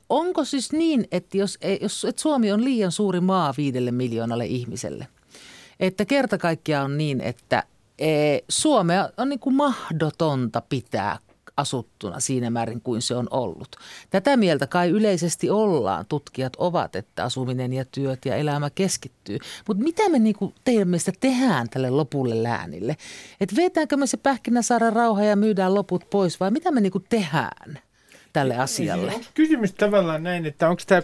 onko 0.09 0.45
siis 0.45 0.73
niin, 0.73 1.09
että 1.13 1.39
jos, 1.39 1.59
ei- 1.61 1.79
jos 1.83 2.05
että 2.05 2.23
Suomi 2.23 2.53
on 2.53 2.65
liian 2.65 2.93
suuri 2.93 3.21
maa 3.21 3.55
viidelle 3.57 3.91
miljoonalle 3.91 4.47
ihmiselle, 4.47 5.07
että 5.81 6.05
kerta 6.05 6.39
kaikkiaan 6.39 6.85
on 6.85 6.99
niin, 6.99 7.21
että 7.21 7.63
eh, 7.99 8.43
Suomea 8.49 9.11
on 9.17 9.29
niin 9.29 9.41
kuin 9.41 9.57
mahdotonta 9.57 10.63
pitää 10.69 11.19
asuttuna 11.57 12.21
siinä 12.21 12.51
määrin 12.51 12.81
kuin 12.81 13.03
se 13.03 13.15
on 13.15 13.29
ollut. 13.31 13.77
Tätä 14.11 14.37
mieltä 14.37 14.67
kai 14.67 14.91
yleisesti 14.91 15.51
ollaan, 15.51 16.07
tutkijat 16.09 16.57
ovat, 16.57 16.97
että 16.97 17.25
asuminen 17.25 17.73
ja 17.73 17.85
työt 17.85 18.19
ja 18.25 18.37
elämä 18.37 18.71
keskittyy. 18.71 19.39
Mutta 19.69 19.83
mitä 19.83 20.09
me 20.09 20.19
niinku 20.19 20.55
teidän 20.65 20.89
mielestä 20.89 21.13
tehdään 21.21 21.69
tälle 21.69 21.91
lopulle 21.91 22.43
läänille? 22.43 22.97
Et 23.41 23.57
vetäänkö 23.57 23.97
me 23.97 24.07
se 24.07 24.17
pähkinä 24.17 24.63
saada 24.63 24.91
rauha 24.91 25.25
ja 25.25 25.37
myydään 25.37 25.75
loput 25.75 26.11
pois 26.11 26.41
vai 26.41 26.51
mitä 26.51 26.71
me 26.71 26.81
niinku 26.81 27.01
tehdään 27.01 27.79
tälle 28.33 28.57
asialle? 28.57 29.13
Kysymys 29.35 29.73
tavallaan 29.73 30.23
näin, 30.23 30.47
että 30.47 30.69
onko 30.69 30.83
tämä 30.87 31.03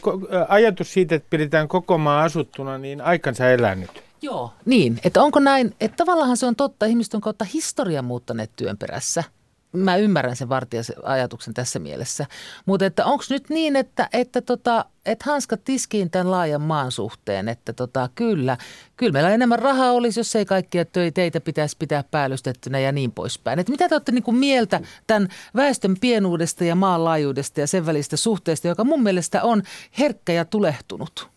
ajatus 0.48 0.92
siitä, 0.92 1.14
että 1.14 1.30
pidetään 1.30 1.68
koko 1.68 1.98
maa 1.98 2.22
asuttuna, 2.22 2.78
niin 2.78 3.00
aikansa 3.00 3.50
elänyt? 3.50 4.09
Joo. 4.22 4.52
Niin, 4.64 5.00
että 5.04 5.22
onko 5.22 5.40
näin, 5.40 5.74
että 5.80 5.96
tavallaan 5.96 6.36
se 6.36 6.46
on 6.46 6.56
totta, 6.56 6.86
ihmiset 6.86 7.14
on 7.14 7.20
kautta 7.20 7.44
historian 7.44 8.04
muuttaneet 8.04 8.50
työn 8.56 8.78
perässä. 8.78 9.24
Mä 9.72 9.96
ymmärrän 9.96 10.36
sen 10.36 10.48
vartijaisen 10.48 10.96
ajatuksen 11.02 11.54
tässä 11.54 11.78
mielessä. 11.78 12.26
Mutta 12.66 12.86
että 12.86 13.04
onko 13.04 13.24
nyt 13.30 13.48
niin, 13.48 13.76
että, 13.76 14.08
että, 14.12 14.40
tota, 14.40 14.84
että 15.06 15.24
hanskat 15.30 15.64
tiskiin 15.64 16.10
tämän 16.10 16.30
laajan 16.30 16.60
maan 16.60 16.92
suhteen, 16.92 17.48
että 17.48 17.72
tota, 17.72 18.08
kyllä, 18.14 18.56
kyllä 18.96 19.12
meillä 19.12 19.30
enemmän 19.30 19.58
rahaa 19.58 19.92
olisi, 19.92 20.20
jos 20.20 20.36
ei 20.36 20.44
kaikkia 20.44 20.84
teitä 21.14 21.40
pitäisi 21.40 21.76
pitää 21.78 22.04
päällystettynä 22.10 22.78
ja 22.78 22.92
niin 22.92 23.12
poispäin. 23.12 23.58
Et 23.58 23.68
mitä 23.68 23.88
te 23.88 23.94
olette 23.94 24.12
niinku 24.12 24.32
mieltä 24.32 24.80
tämän 25.06 25.28
väestön 25.56 25.96
pienuudesta 26.00 26.64
ja 26.64 26.74
maan 26.74 27.04
laajuudesta 27.04 27.60
ja 27.60 27.66
sen 27.66 27.86
välistä 27.86 28.16
suhteesta, 28.16 28.68
joka 28.68 28.84
mun 28.84 29.02
mielestä 29.02 29.42
on 29.42 29.62
herkkä 29.98 30.32
ja 30.32 30.44
tulehtunut? 30.44 31.30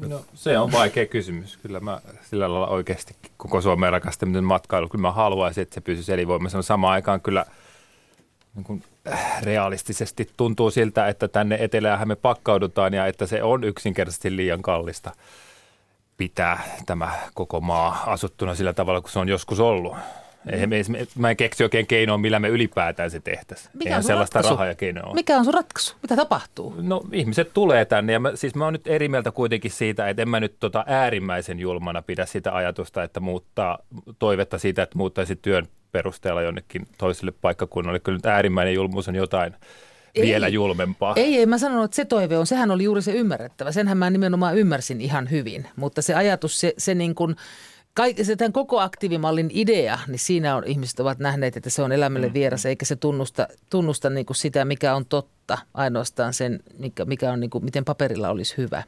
No, 0.00 0.24
se 0.34 0.58
on 0.58 0.72
vaikea 0.72 1.06
kysymys. 1.06 1.56
Kyllä 1.56 1.80
mä 1.80 2.00
sillä 2.22 2.52
lailla 2.52 2.66
oikeasti 2.66 3.14
koko 3.36 3.60
Suomen 3.60 3.92
rakastaminen 3.92 4.44
matkailu, 4.44 4.88
kyllä 4.88 5.02
mä 5.02 5.12
haluaisin, 5.12 5.62
että 5.62 5.74
se 5.74 5.80
pysyisi 5.80 6.12
elinvoimassa. 6.12 6.62
Samaan 6.62 6.92
aikaan 6.92 7.20
kyllä 7.20 7.46
niin 8.54 8.64
kuin, 8.64 8.84
äh, 9.12 9.42
realistisesti 9.42 10.30
tuntuu 10.36 10.70
siltä, 10.70 11.08
että 11.08 11.28
tänne 11.28 11.58
etelään 11.60 12.08
me 12.08 12.16
pakkaudutaan 12.16 12.94
ja 12.94 13.06
että 13.06 13.26
se 13.26 13.42
on 13.42 13.64
yksinkertaisesti 13.64 14.36
liian 14.36 14.62
kallista 14.62 15.12
pitää 16.16 16.60
tämä 16.86 17.12
koko 17.34 17.60
maa 17.60 18.02
asuttuna 18.06 18.54
sillä 18.54 18.72
tavalla, 18.72 19.00
kuin 19.00 19.12
se 19.12 19.18
on 19.18 19.28
joskus 19.28 19.60
ollut. 19.60 19.96
Eihän 20.52 20.68
me, 20.68 20.76
mä 21.18 21.30
en 21.30 21.36
keksi 21.36 21.62
oikein 21.64 21.86
keinoa, 21.86 22.18
millä 22.18 22.38
me 22.38 22.48
ylipäätään 22.48 23.10
se 23.10 23.20
tehtäisiin. 23.20 23.70
Mikä 23.74 23.88
Eihän 23.88 24.02
sellaista 24.02 24.38
ratkaisu? 24.38 24.54
rahaa 24.54 24.66
ja 24.66 24.74
keinoa 24.74 25.06
ole. 25.06 25.14
Mikä 25.14 25.38
on 25.38 25.44
sun 25.44 25.54
ratkaisu? 25.54 25.94
Mitä 26.02 26.16
tapahtuu? 26.16 26.74
No 26.82 27.02
ihmiset 27.12 27.50
tulee 27.54 27.84
tänne 27.84 28.12
ja 28.12 28.20
mä, 28.20 28.32
siis 28.34 28.54
mä 28.54 28.64
oon 28.64 28.72
nyt 28.72 28.86
eri 28.86 29.08
mieltä 29.08 29.30
kuitenkin 29.30 29.70
siitä, 29.70 30.08
että 30.08 30.22
en 30.22 30.28
mä 30.28 30.40
nyt 30.40 30.56
tota 30.60 30.84
äärimmäisen 30.86 31.60
julmana 31.60 32.02
pidä 32.02 32.26
sitä 32.26 32.54
ajatusta, 32.54 33.02
että 33.02 33.20
muuttaa 33.20 33.78
toivetta 34.18 34.58
siitä, 34.58 34.82
että 34.82 34.98
muuttaisi 34.98 35.36
työn 35.36 35.66
perusteella 35.92 36.42
jonnekin 36.42 36.86
toiselle 36.98 37.32
paikkakunnalle. 37.40 38.00
Kyllä 38.00 38.18
nyt 38.18 38.26
äärimmäinen 38.26 38.74
julmuus 38.74 39.08
on 39.08 39.14
jotain 39.14 39.54
Ei. 40.14 40.22
vielä 40.22 40.48
julmempaa. 40.48 41.12
Ei, 41.16 41.38
ei 41.38 41.46
mä 41.46 41.58
sanonut, 41.58 41.84
että 41.84 41.94
se 41.94 42.04
toive 42.04 42.38
on, 42.38 42.46
sehän 42.46 42.70
oli 42.70 42.84
juuri 42.84 43.02
se 43.02 43.12
ymmärrettävä. 43.12 43.72
Senhän 43.72 43.98
mä 43.98 44.10
nimenomaan 44.10 44.58
ymmärsin 44.58 45.00
ihan 45.00 45.30
hyvin. 45.30 45.68
Mutta 45.76 46.02
se 46.02 46.14
ajatus, 46.14 46.60
se, 46.60 46.74
se 46.78 46.94
niin 46.94 47.14
kuin, 47.14 47.36
kaik, 47.96 48.16
se 48.22 48.36
tämän 48.36 48.52
koko 48.52 48.80
aktiivimallin 48.80 49.50
idea, 49.52 49.98
niin 50.06 50.18
siinä 50.18 50.56
on, 50.56 50.64
ihmiset 50.66 51.00
ovat 51.00 51.18
nähneet, 51.18 51.56
että 51.56 51.70
se 51.70 51.82
on 51.82 51.92
elämälle 51.92 52.32
vieras, 52.32 52.66
eikä 52.66 52.84
se 52.84 52.96
tunnusta, 52.96 53.48
tunnusta 53.70 54.10
niin 54.10 54.26
kuin 54.26 54.36
sitä, 54.36 54.64
mikä 54.64 54.94
on 54.94 55.06
totta, 55.06 55.58
ainoastaan 55.74 56.34
sen, 56.34 56.60
mikä, 56.78 57.04
mikä 57.04 57.32
on 57.32 57.40
niin 57.40 57.50
kuin, 57.50 57.64
miten 57.64 57.84
paperilla 57.84 58.28
olisi 58.28 58.56
hyvä. 58.56 58.82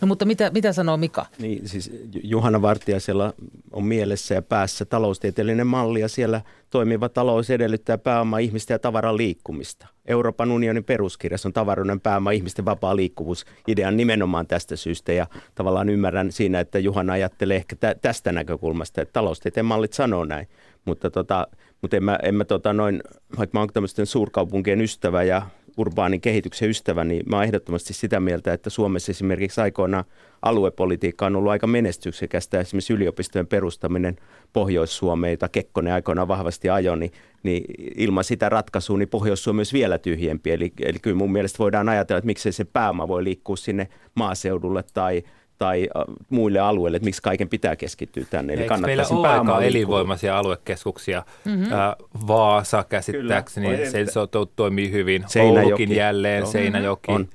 No 0.00 0.06
mutta 0.06 0.24
mitä, 0.24 0.50
mitä 0.50 0.72
sanoo 0.72 0.96
Mika? 0.96 1.26
Niin, 1.38 1.68
siis 1.68 1.90
Ju- 2.14 2.20
Juhana 2.24 2.62
Vartiaisella 2.62 3.34
on 3.72 3.84
mielessä 3.84 4.34
ja 4.34 4.42
päässä 4.42 4.84
taloustieteellinen 4.84 5.66
malli 5.66 6.00
ja 6.00 6.08
siellä 6.08 6.40
toimiva 6.70 7.08
talous 7.08 7.50
edellyttää 7.50 7.98
pääoma 7.98 8.38
ihmisten 8.38 8.74
ja 8.74 8.78
tavaran 8.78 9.16
liikkumista. 9.16 9.86
Euroopan 10.06 10.50
unionin 10.52 10.84
peruskirjassa 10.84 11.48
on 11.48 11.52
tavaroiden 11.52 12.00
pääoma 12.00 12.30
ihmisten 12.30 12.64
vapaa 12.64 12.96
liikkuvuus 12.96 13.44
idean 13.68 13.96
nimenomaan 13.96 14.46
tästä 14.46 14.76
syystä 14.76 15.12
ja 15.12 15.26
tavallaan 15.54 15.88
ymmärrän 15.88 16.32
siinä, 16.32 16.60
että 16.60 16.78
Juhana 16.78 17.12
ajattelee 17.12 17.56
ehkä 17.56 17.76
tä- 17.76 17.94
tästä 18.02 18.32
näkökulmasta, 18.32 19.02
että 19.02 19.12
taloustieteen 19.12 19.66
mallit 19.66 19.92
sanoo 19.92 20.24
näin, 20.24 20.48
mutta, 20.84 21.10
tota, 21.10 21.46
mutta 21.82 21.96
en 21.96 22.04
mä, 22.04 22.18
en 22.22 22.34
mä 22.34 22.44
tota 22.44 22.72
noin, 22.72 23.02
vaikka 23.38 23.58
mä 23.58 23.60
oon 23.60 23.68
tämmöisten 23.72 24.06
suurkaupunkien 24.06 24.80
ystävä 24.80 25.22
ja 25.22 25.42
urbaanin 25.76 26.20
kehityksen 26.20 26.70
ystävä, 26.70 27.04
niin 27.04 27.22
mä 27.26 27.36
oon 27.36 27.44
ehdottomasti 27.44 27.94
sitä 27.94 28.20
mieltä, 28.20 28.52
että 28.52 28.70
Suomessa 28.70 29.12
esimerkiksi 29.12 29.60
aikoinaan 29.60 30.04
aluepolitiikka 30.42 31.26
on 31.26 31.36
ollut 31.36 31.50
aika 31.50 31.66
menestyksekästä. 31.66 32.60
Esimerkiksi 32.60 32.92
yliopistojen 32.92 33.46
perustaminen 33.46 34.16
Pohjois-Suomeen, 34.52 35.30
jota 35.30 35.48
Kekkonen 35.48 35.92
aikoinaan 35.92 36.28
vahvasti 36.28 36.70
ajoi, 36.70 36.98
niin, 36.98 37.12
niin 37.42 37.64
ilman 37.96 38.24
sitä 38.24 38.48
ratkaisua 38.48 38.98
niin 38.98 39.08
Pohjois-Suomi 39.08 39.60
olisi 39.60 39.72
vielä 39.72 39.98
tyhjempi. 39.98 40.50
Eli, 40.50 40.72
eli 40.80 40.98
kyllä 40.98 41.16
mun 41.16 41.32
mielestä 41.32 41.58
voidaan 41.58 41.88
ajatella, 41.88 42.18
että 42.18 42.26
miksei 42.26 42.52
se 42.52 42.64
pääoma 42.64 43.08
voi 43.08 43.24
liikkua 43.24 43.56
sinne 43.56 43.88
maaseudulle 44.14 44.84
tai 44.94 45.22
tai 45.58 45.88
muille 46.30 46.58
alueille, 46.58 46.96
että 46.96 47.04
miksi 47.04 47.22
kaiken 47.22 47.48
pitää 47.48 47.76
keskittyä 47.76 48.24
tänne. 48.30 48.52
Eli 48.52 48.62
Eikö 48.62 48.76
meillä 48.76 49.02
kannattaisi 49.04 49.14
ole 49.14 49.28
aika 49.28 49.62
elinvoimaisia 49.62 50.38
aluekeskuksia? 50.38 51.22
Mm-hmm. 51.44 51.66
Vaasa 52.26 52.84
käsittääkseni, 52.88 53.66
Kyllä, 53.76 53.90
se, 53.90 54.06
se 54.06 54.26
to- 54.30 54.46
toimii 54.46 54.90
hyvin. 54.92 55.24
Seinäjoki. 55.26 55.64
Oulukin 55.72 55.96
jälleen, 55.96 56.38
Joo. 56.38 56.50
Seinäjoki. 56.50 57.12
On. 57.12 57.28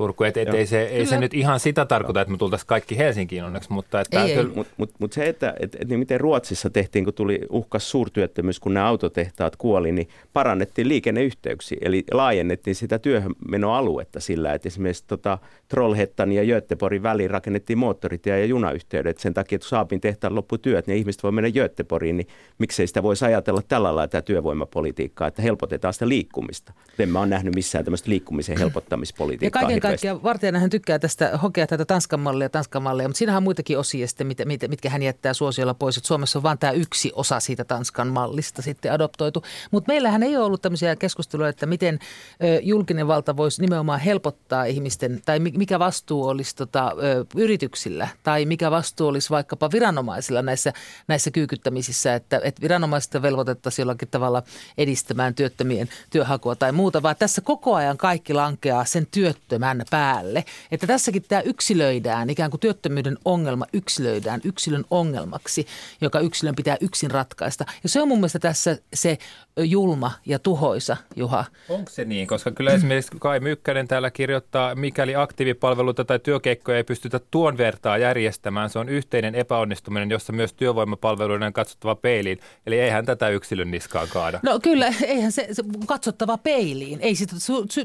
Turku, 0.00 0.24
et, 0.24 0.36
et 0.36 0.48
Joo. 0.48 0.56
ei 0.56 0.66
se, 0.66 0.82
ei 0.82 1.06
se 1.06 1.18
nyt 1.18 1.34
ihan 1.34 1.60
sitä 1.60 1.86
tarkoita, 1.86 2.20
että 2.20 2.32
me 2.32 2.38
tultaisiin 2.38 2.66
kaikki 2.66 2.98
Helsinkiin 2.98 3.44
onneksi, 3.44 3.72
mutta 3.72 4.00
että 4.00 4.22
Ei, 4.22 4.30
ei. 4.30 4.36
kyllä, 4.36 4.54
Mutta 4.54 4.74
mut, 4.76 4.90
mut 4.98 5.12
se, 5.12 5.24
että 5.24 5.54
et, 5.60 5.76
et, 5.80 5.88
niin 5.88 5.98
miten 5.98 6.20
Ruotsissa 6.20 6.70
tehtiin, 6.70 7.04
kun 7.04 7.14
tuli 7.14 7.40
uhkas 7.50 7.90
suurtyöttömyys, 7.90 8.60
kun 8.60 8.74
nämä 8.74 8.86
autotehtaat 8.86 9.56
kuoli, 9.56 9.92
niin 9.92 10.08
parannettiin 10.32 10.88
liikenneyhteyksiä, 10.88 11.78
eli 11.80 12.04
laajennettiin 12.12 12.74
sitä 12.74 12.98
työhönmenoaluetta 12.98 14.20
sillä, 14.20 14.54
että 14.54 14.68
esimerkiksi 14.68 15.04
tota, 15.06 15.38
Trollhättan 15.68 16.32
ja 16.32 16.44
Göteborgin 16.44 17.02
väliin 17.02 17.30
rakennettiin 17.30 17.78
moottoritie 17.78 18.40
ja 18.40 18.46
junayhteydet 18.46 19.18
sen 19.18 19.34
takia, 19.34 19.56
että 19.56 19.64
kun 19.64 19.70
Saapin 19.70 20.00
tehtaan 20.00 20.34
loppu 20.34 20.58
työt, 20.58 20.86
niin 20.86 20.98
ihmiset 20.98 21.22
voi 21.22 21.32
mennä 21.32 21.50
Göteborgiin, 21.50 22.16
niin 22.16 22.28
miksei 22.58 22.86
sitä 22.86 23.02
voisi 23.02 23.24
ajatella 23.24 23.62
tällä 23.68 23.88
lailla 23.88 24.08
tämä 24.08 24.22
työvoimapolitiikkaa, 24.22 25.28
että 25.28 25.42
helpotetaan 25.42 25.94
sitä 25.94 26.08
liikkumista. 26.08 26.72
En 26.98 27.08
mä 27.08 27.18
ole 27.20 27.26
nähnyt 27.26 27.54
missään 27.54 27.84
tämmöistä 27.84 28.10
liikkumisen 28.10 28.52
Ja 28.54 28.58
helpottamispolitiikkaa. 28.58 29.62
kaiken 29.62 29.80
hirveästi. 29.90 30.06
kaikkiaan 30.06 30.22
Vartijainen 30.22 30.70
tykkää 30.70 30.98
tästä, 30.98 31.38
hokea 31.38 31.66
tätä 31.66 31.84
Tanskan 31.84 32.20
mallia, 32.20 32.48
Tanskan 32.48 32.82
mallia, 32.82 33.08
mutta 33.08 33.18
siinähän 33.18 33.36
on 33.36 33.42
muitakin 33.42 33.78
osia 33.78 34.08
sitten, 34.08 34.26
mitä, 34.26 34.44
mitä, 34.44 34.68
mitkä 34.68 34.90
hän 34.90 35.02
jättää 35.02 35.34
suosiolla 35.34 35.74
pois. 35.74 35.96
Että 35.96 36.08
Suomessa 36.08 36.38
on 36.38 36.42
vain 36.42 36.58
tämä 36.58 36.72
yksi 36.72 37.12
osa 37.14 37.40
siitä 37.40 37.64
Tanskan 37.64 38.08
mallista 38.08 38.62
sitten 38.62 38.92
adoptoitu. 38.92 39.42
Mutta 39.70 39.92
meillähän 39.92 40.22
ei 40.22 40.36
ole 40.36 40.44
ollut 40.44 40.62
tämmöisiä 40.62 40.96
keskusteluja, 40.96 41.48
että 41.48 41.66
miten 41.66 41.98
ö, 42.42 42.60
julkinen 42.62 43.08
valta 43.08 43.36
voisi 43.36 43.60
nimenomaan 43.60 44.00
helpottaa 44.00 44.64
ihmisten, 44.64 45.22
tai 45.24 45.38
mi- 45.38 45.52
mikä 45.56 45.78
vastuu 45.78 46.26
olisi 46.26 46.56
tota, 46.56 46.92
ö, 47.02 47.24
yrityksillä, 47.36 48.08
tai 48.22 48.44
mikä 48.44 48.70
vastuu 48.70 49.08
olisi 49.08 49.30
vaikkapa 49.30 49.70
viranomaisilla 49.72 50.42
näissä, 50.42 50.72
näissä 51.08 51.30
kyykyttämisissä, 51.30 52.14
että, 52.14 52.40
että 52.44 52.62
viranomaiset 52.62 53.22
velvoitettaisiin 53.22 53.82
jollakin 53.82 54.08
tavalla 54.08 54.42
edistämään 54.78 55.34
työttömien 55.34 55.88
työhakua 56.10 56.54
tai 56.54 56.72
muuta, 56.72 57.02
vaan 57.02 57.16
tässä 57.18 57.40
koko 57.40 57.74
ajan 57.74 57.96
kaikki 57.96 58.34
lankeaa 58.34 58.84
sen 58.84 59.06
työttömän 59.10 59.69
päälle. 59.90 60.44
Että 60.70 60.86
tässäkin 60.86 61.22
tämä 61.22 61.40
yksilöidään, 61.40 62.30
ikään 62.30 62.50
kuin 62.50 62.60
työttömyyden 62.60 63.18
ongelma 63.24 63.66
yksilöidään 63.72 64.40
yksilön 64.44 64.84
ongelmaksi, 64.90 65.66
joka 66.00 66.20
yksilön 66.20 66.54
pitää 66.54 66.76
yksin 66.80 67.10
ratkaista. 67.10 67.64
Ja 67.82 67.88
se 67.88 68.02
on 68.02 68.08
mun 68.08 68.18
mielestä 68.18 68.38
tässä 68.38 68.78
se 68.94 69.18
julma 69.64 70.12
ja 70.26 70.38
tuhoisa, 70.38 70.96
Juha. 71.16 71.44
onko 71.68 71.90
se 71.90 72.04
niin? 72.04 72.26
Koska 72.26 72.50
kyllä 72.50 72.72
esimerkiksi 72.72 73.12
Kai 73.20 73.40
Mykkänen 73.40 73.88
täällä 73.88 74.10
kirjoittaa, 74.10 74.74
mikäli 74.74 75.16
aktiivipalveluita 75.16 76.04
tai 76.04 76.18
työkeikkoja 76.18 76.76
ei 76.76 76.84
pystytä 76.84 77.20
tuon 77.30 77.56
vertaa 77.56 77.98
järjestämään, 77.98 78.70
se 78.70 78.78
on 78.78 78.88
yhteinen 78.88 79.34
epäonnistuminen, 79.34 80.10
jossa 80.10 80.32
myös 80.32 80.52
työvoimapalveluiden 80.52 81.46
on 81.46 81.52
katsottava 81.52 81.94
peiliin. 81.94 82.40
Eli 82.66 82.80
eihän 82.80 83.06
tätä 83.06 83.28
yksilön 83.28 83.70
niskaa 83.70 84.06
kaada. 84.06 84.40
No 84.42 84.60
kyllä, 84.60 84.94
eihän 85.02 85.32
se, 85.32 85.48
se 85.52 85.62
katsottava 85.86 86.38
peiliin. 86.38 87.00
Ei 87.00 87.14
siitä 87.14 87.36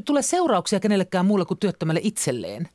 tule 0.06 0.22
seurauksia 0.22 0.80
kenellekään 0.80 1.26
muulle 1.26 1.46
kuin 1.46 1.60
työttömälle 1.60 2.00
itselleen. 2.04 2.70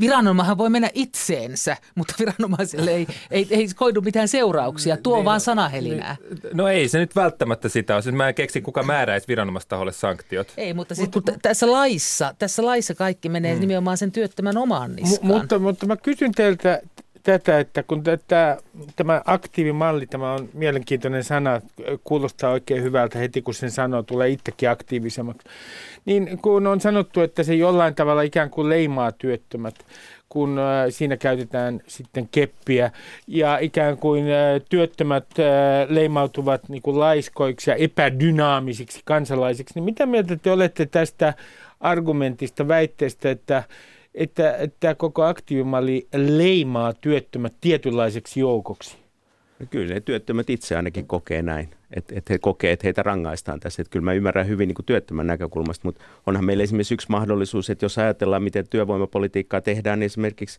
Viranomahan 0.00 0.58
voi 0.58 0.70
mennä 0.70 0.90
itseensä, 0.94 1.76
mutta 1.94 2.14
viranomaiselle 2.18 2.90
ei, 2.90 3.06
ei, 3.30 3.46
ei 3.50 3.68
koidu 3.76 4.00
mitään 4.00 4.28
seurauksia. 4.28 4.96
Tuo 4.96 5.24
vaan 5.24 5.40
sanahelinää. 5.40 6.16
No 6.52 6.68
ei 6.68 6.88
se 6.88 6.98
nyt 6.98 7.16
välttämättä 7.16 7.68
sitä 7.68 7.94
ole. 7.94 8.02
Siis 8.02 8.14
Mä 8.14 8.28
en 8.28 8.34
keksi, 8.34 8.60
kuka 8.60 8.82
määräisi 8.82 9.28
viranomaistaholle 9.28 9.92
sanktiot. 9.92 10.52
Ei, 10.56 10.74
mutta 10.74 10.94
siis 10.94 11.08
kun 11.08 11.22
t- 11.22 11.38
tässä 11.42 11.72
laissa, 11.72 12.34
tässä 12.38 12.64
laissa 12.64 12.94
kaikki 12.94 13.28
menee 13.28 13.54
nimenomaan 13.54 13.96
sen 13.96 14.12
työttömän 14.12 14.56
omaan 14.56 14.96
niskaan. 14.96 15.26
mutta, 15.26 15.58
mutta 15.58 15.86
mä 15.86 15.96
kysyn 15.96 16.32
teiltä 16.32 16.80
tätä, 17.24 17.58
että 17.58 17.82
kun 17.82 18.02
tätä, 18.02 18.58
tämä 18.96 19.22
aktiivimalli, 19.24 20.06
tämä 20.06 20.32
on 20.32 20.48
mielenkiintoinen 20.52 21.24
sana, 21.24 21.60
kuulostaa 22.04 22.50
oikein 22.50 22.82
hyvältä 22.82 23.18
heti 23.18 23.42
kun 23.42 23.54
sen 23.54 23.70
sanoo, 23.70 24.02
tulee 24.02 24.28
itsekin 24.28 24.70
aktiivisemmaksi. 24.70 25.48
Niin 26.04 26.38
kun 26.42 26.66
on 26.66 26.80
sanottu, 26.80 27.20
että 27.20 27.42
se 27.42 27.54
jollain 27.54 27.94
tavalla 27.94 28.22
ikään 28.22 28.50
kuin 28.50 28.68
leimaa 28.68 29.12
työttömät, 29.12 29.74
kun 30.28 30.58
äh, 30.58 30.64
siinä 30.90 31.16
käytetään 31.16 31.80
sitten 31.86 32.28
keppiä 32.32 32.90
ja 33.26 33.58
ikään 33.58 33.98
kuin 33.98 34.24
äh, 34.24 34.60
työttömät 34.68 35.26
äh, 35.38 35.46
leimautuvat 35.88 36.68
niin 36.68 36.82
kuin 36.82 37.00
laiskoiksi 37.00 37.70
ja 37.70 37.76
epädynaamisiksi 37.76 39.00
kansalaisiksi, 39.04 39.74
niin 39.74 39.84
mitä 39.84 40.06
mieltä 40.06 40.36
te 40.36 40.50
olette 40.50 40.86
tästä 40.86 41.34
argumentista, 41.80 42.68
väitteestä, 42.68 43.30
että 43.30 43.62
että, 44.14 44.56
että 44.56 44.94
koko 44.94 45.24
aktiivimalli 45.24 46.08
leimaa 46.14 46.92
työttömät 46.92 47.54
tietynlaiseksi 47.60 48.40
joukoksi. 48.40 49.03
Kyllä 49.70 49.94
ne 49.94 50.00
työttömät 50.00 50.50
itse 50.50 50.76
ainakin 50.76 51.06
kokee 51.06 51.42
näin, 51.42 51.68
että 51.96 52.14
et 52.16 52.30
he 52.30 52.38
kokee, 52.38 52.72
että 52.72 52.86
heitä 52.86 53.02
rangaistaan 53.02 53.60
tässä. 53.60 53.82
Että 53.82 53.90
kyllä 53.90 54.04
mä 54.04 54.12
ymmärrän 54.12 54.48
hyvin 54.48 54.66
niin 54.68 54.74
kuin 54.74 54.86
työttömän 54.86 55.26
näkökulmasta, 55.26 55.88
mutta 55.88 56.04
onhan 56.26 56.44
meillä 56.44 56.62
esimerkiksi 56.62 56.94
yksi 56.94 57.06
mahdollisuus, 57.10 57.70
että 57.70 57.84
jos 57.84 57.98
ajatellaan, 57.98 58.42
miten 58.42 58.68
työvoimapolitiikkaa 58.68 59.60
tehdään, 59.60 59.98
niin 59.98 60.06
esimerkiksi 60.06 60.58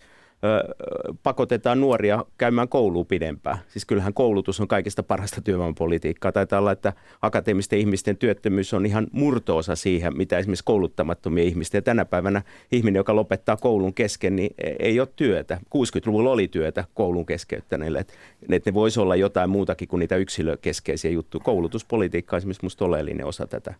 pakotetaan 1.24 1.82
nuoria 1.82 2.26
käymään 2.38 2.70
kouluun 2.70 3.06
pidempään. 3.06 3.58
Siis 3.68 3.86
kyllähän 3.86 4.14
koulutus 4.14 4.60
on 4.60 4.68
kaikista 4.68 5.04
parasta 5.04 5.42
työvoimapolitiikkaa. 5.42 6.32
Taitaa 6.32 6.60
olla, 6.60 6.72
että 6.72 6.94
akateemisten 7.22 7.80
ihmisten 7.80 8.18
työttömyys 8.18 8.74
on 8.74 8.86
ihan 8.86 9.08
murtoosa 9.12 9.76
siihen, 9.76 10.18
mitä 10.18 10.38
esimerkiksi 10.38 10.66
kouluttamattomia 10.66 11.44
ihmisten. 11.44 11.78
Ja 11.78 11.82
tänä 11.82 12.06
päivänä 12.06 12.42
ihminen, 12.72 13.00
joka 13.00 13.16
lopettaa 13.16 13.58
koulun 13.58 13.94
kesken, 13.94 14.36
niin 14.36 14.56
ei 14.80 15.00
ole 15.00 15.08
työtä. 15.16 15.58
60-luvulla 15.66 16.32
oli 16.32 16.48
työtä 16.48 16.84
koulun 16.94 17.26
keskeyttäneille. 17.26 18.00
Että 18.00 18.14
et 18.50 18.66
ne 18.66 18.74
voisi 18.74 19.00
olla 19.00 19.16
jotain 19.16 19.50
muutakin 19.50 19.88
kuin 19.88 20.00
niitä 20.00 20.16
yksilökeskeisiä 20.16 21.12
juttuja. 21.12 21.44
Koulutuspolitiikka 21.44 22.36
on 22.36 22.38
esimerkiksi 22.38 22.64
minusta 22.64 22.86
oleellinen 22.86 23.26
osa 23.26 23.48
tätä. 23.48 23.74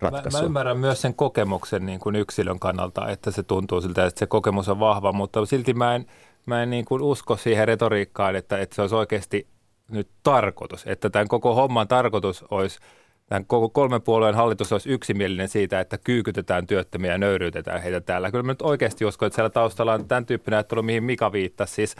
Ratkaisua. 0.00 0.38
Mä, 0.38 0.42
mä 0.42 0.46
ymmärrän 0.46 0.78
myös 0.78 1.00
sen 1.00 1.14
kokemuksen 1.14 1.86
niin 1.86 2.00
kuin 2.00 2.16
yksilön 2.16 2.58
kannalta, 2.58 3.08
että 3.08 3.30
se 3.30 3.42
tuntuu 3.42 3.80
siltä, 3.80 4.06
että 4.06 4.18
se 4.18 4.26
kokemus 4.26 4.68
on 4.68 4.80
vahva, 4.80 5.12
mutta 5.12 5.46
silti 5.46 5.74
mä 5.74 5.94
en, 5.94 6.06
mä 6.46 6.62
en 6.62 6.70
niin 6.70 6.84
kuin 6.84 7.02
usko 7.02 7.36
siihen 7.36 7.68
retoriikkaan, 7.68 8.36
että, 8.36 8.58
että 8.58 8.74
se 8.74 8.82
olisi 8.82 8.94
oikeasti 8.94 9.46
nyt 9.90 10.08
tarkoitus, 10.22 10.86
että 10.86 11.10
tämän 11.10 11.28
koko 11.28 11.54
homman 11.54 11.88
tarkoitus 11.88 12.44
olisi– 12.50 12.78
tämän 13.30 13.46
koko 13.46 13.68
kolmen 13.68 14.02
puolueen 14.02 14.34
hallitus 14.34 14.72
olisi 14.72 14.90
yksimielinen 14.90 15.48
siitä, 15.48 15.80
että 15.80 15.98
kyykytetään 15.98 16.66
työttömiä 16.66 17.12
ja 17.12 17.18
nöyryytetään 17.18 17.82
heitä 17.82 18.00
täällä. 18.00 18.30
Kyllä 18.30 18.42
mä 18.42 18.52
nyt 18.52 18.62
oikeasti 18.62 19.04
uskon, 19.04 19.26
että 19.26 19.34
siellä 19.34 19.50
taustalla 19.50 19.92
on 19.92 20.08
tämän 20.08 20.26
tyyppinen 20.26 20.56
ajattelu, 20.56 20.82
mihin 20.82 21.04
Mika 21.04 21.32
viittasi. 21.32 21.74
Siis 21.74 21.96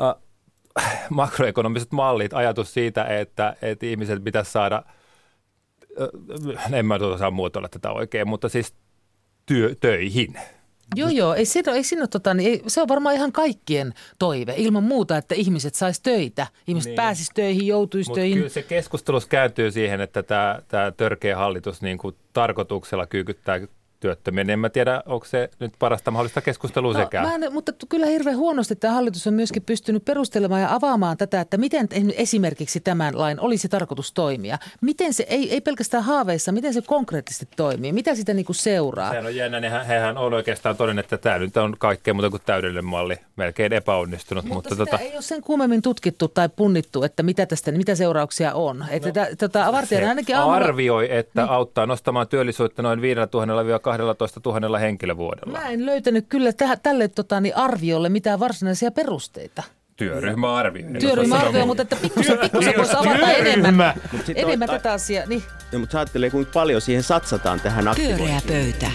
äh, 0.00 0.14
makroekonomiset 1.10 1.92
mallit, 1.92 2.34
ajatus 2.34 2.74
siitä, 2.74 3.04
että, 3.04 3.56
että 3.62 3.86
ihmiset 3.86 4.24
pitäisi 4.24 4.52
saada, 4.52 4.76
äh, 4.76 4.94
en 6.72 6.86
mä 6.86 6.94
osaa 6.94 7.30
muotoilla 7.30 7.68
tätä 7.68 7.90
oikein, 7.90 8.28
mutta 8.28 8.48
siis 8.48 8.74
työ, 9.46 9.74
töihin– 9.80 10.34
Joo, 10.96 11.08
joo. 11.08 11.34
Ei 11.34 11.44
siinä, 11.44 11.72
ei 11.72 11.84
siinä, 11.84 12.06
tota, 12.06 12.34
niin 12.34 12.50
ei, 12.50 12.62
se 12.66 12.82
on 12.82 12.88
varmaan 12.88 13.14
ihan 13.14 13.32
kaikkien 13.32 13.94
toive. 14.18 14.54
Ilman 14.56 14.84
muuta, 14.84 15.16
että 15.16 15.34
ihmiset 15.34 15.74
sais 15.74 16.00
töitä. 16.00 16.46
Ihmiset 16.66 16.90
niin. 16.90 16.96
pääsis 16.96 17.28
töihin, 17.34 17.66
joutuisi 17.66 18.12
töihin. 18.12 18.38
Kyllä 18.38 18.48
se 18.48 18.62
keskustelus 18.62 19.26
kääntyy 19.26 19.70
siihen, 19.70 20.00
että 20.00 20.22
tämä, 20.22 20.62
tämä 20.68 20.90
törkeä 20.90 21.36
hallitus 21.36 21.82
niin 21.82 21.98
kuin 21.98 22.16
tarkoituksella 22.32 23.06
kyykyttää 23.06 23.60
työttömiä, 24.00 24.44
niin 24.44 24.52
en 24.52 24.58
mä 24.58 24.68
tiedä, 24.68 25.02
onko 25.06 25.26
se 25.26 25.50
nyt 25.60 25.72
parasta 25.78 26.10
mahdollista 26.10 26.40
keskustelua 26.40 26.92
no, 26.92 27.00
sekään. 27.00 27.28
Mä 27.28 27.34
en, 27.34 27.52
mutta 27.52 27.72
kyllä 27.88 28.06
hirveän 28.06 28.36
huonosti 28.36 28.76
tämä 28.76 28.94
hallitus 28.94 29.26
on 29.26 29.34
myöskin 29.34 29.62
pystynyt 29.62 30.04
perustelemaan 30.04 30.62
ja 30.62 30.74
avaamaan 30.74 31.16
tätä, 31.16 31.40
että 31.40 31.56
miten 31.56 31.88
esimerkiksi 32.16 32.80
tämän 32.80 33.18
lain 33.18 33.40
olisi 33.40 33.68
tarkoitus 33.68 34.12
toimia. 34.12 34.58
Miten 34.80 35.14
se, 35.14 35.26
ei, 35.28 35.52
ei 35.52 35.60
pelkästään 35.60 36.04
haaveissa, 36.04 36.52
miten 36.52 36.74
se 36.74 36.82
konkreettisesti 36.82 37.48
toimii, 37.56 37.92
mitä 37.92 38.14
sitä 38.14 38.34
niin 38.34 38.46
kuin 38.46 38.56
seuraa. 38.56 39.08
Sehän 39.08 39.26
on 39.26 39.36
jännä, 39.36 39.60
niin 39.60 39.72
hehän 39.72 40.18
on 40.18 40.34
oikeastaan 40.34 40.76
todennut, 40.76 41.04
että 41.04 41.18
tämä 41.18 41.38
nyt 41.38 41.56
on 41.56 41.76
kaikkea 41.78 42.14
muuta 42.14 42.30
kuin 42.30 42.42
täydellinen 42.46 42.84
malli, 42.84 43.16
melkein 43.38 43.72
epäonnistunut. 43.72 44.44
Mutta, 44.44 44.54
mutta 44.54 44.70
sitä 44.70 44.84
tota... 44.84 44.98
ei 44.98 45.14
ole 45.14 45.22
sen 45.22 45.42
kuumemmin 45.42 45.82
tutkittu 45.82 46.28
tai 46.28 46.48
punnittu, 46.48 47.02
että 47.02 47.22
mitä 47.22 47.46
tästä, 47.46 47.72
mitä 47.72 47.94
seurauksia 47.94 48.54
on. 48.54 48.84
Että 48.90 49.08
no, 49.08 49.26
tota, 49.38 49.64
ainakin 50.08 50.36
aamulla... 50.36 50.56
arvioi, 50.56 51.16
että 51.16 51.42
niin. 51.42 51.50
auttaa 51.50 51.86
nostamaan 51.86 52.28
työllisyyttä 52.28 52.82
noin 52.82 53.00
5000 53.00 53.78
12 53.82 54.40
000 54.44 54.78
henkilövuodella. 54.78 55.58
Mä 55.58 55.68
en 55.68 55.86
löytänyt 55.86 56.26
kyllä 56.28 56.50
täh- 56.50 56.78
tälle 56.82 57.08
tota, 57.08 57.40
niin 57.40 57.56
arviolle 57.56 58.08
mitään 58.08 58.40
varsinaisia 58.40 58.90
perusteita. 58.90 59.62
Työryhmä 59.96 60.54
arvioi. 60.54 60.92
Työryhmä 61.00 61.36
arvioi, 61.36 61.66
mutta 61.66 61.82
että 61.82 61.96
pikkusen, 62.02 62.38
pikkusen 62.38 62.74
voisi 62.76 62.96
avata 62.96 63.32
enemmän, 63.32 63.94
enemmän 64.34 64.68
tätä 64.68 64.92
asiaa. 64.92 65.26
Niin. 65.26 65.42
Ja, 65.72 65.78
mutta 65.78 65.98
ajattelee, 65.98 66.30
kuinka 66.30 66.50
paljon 66.54 66.80
siihen 66.80 67.02
satsataan 67.02 67.60
tähän 67.60 67.88
aktivointiin. 67.88 68.42
Pyöreä 68.46 68.62
pöytä. 68.64 68.90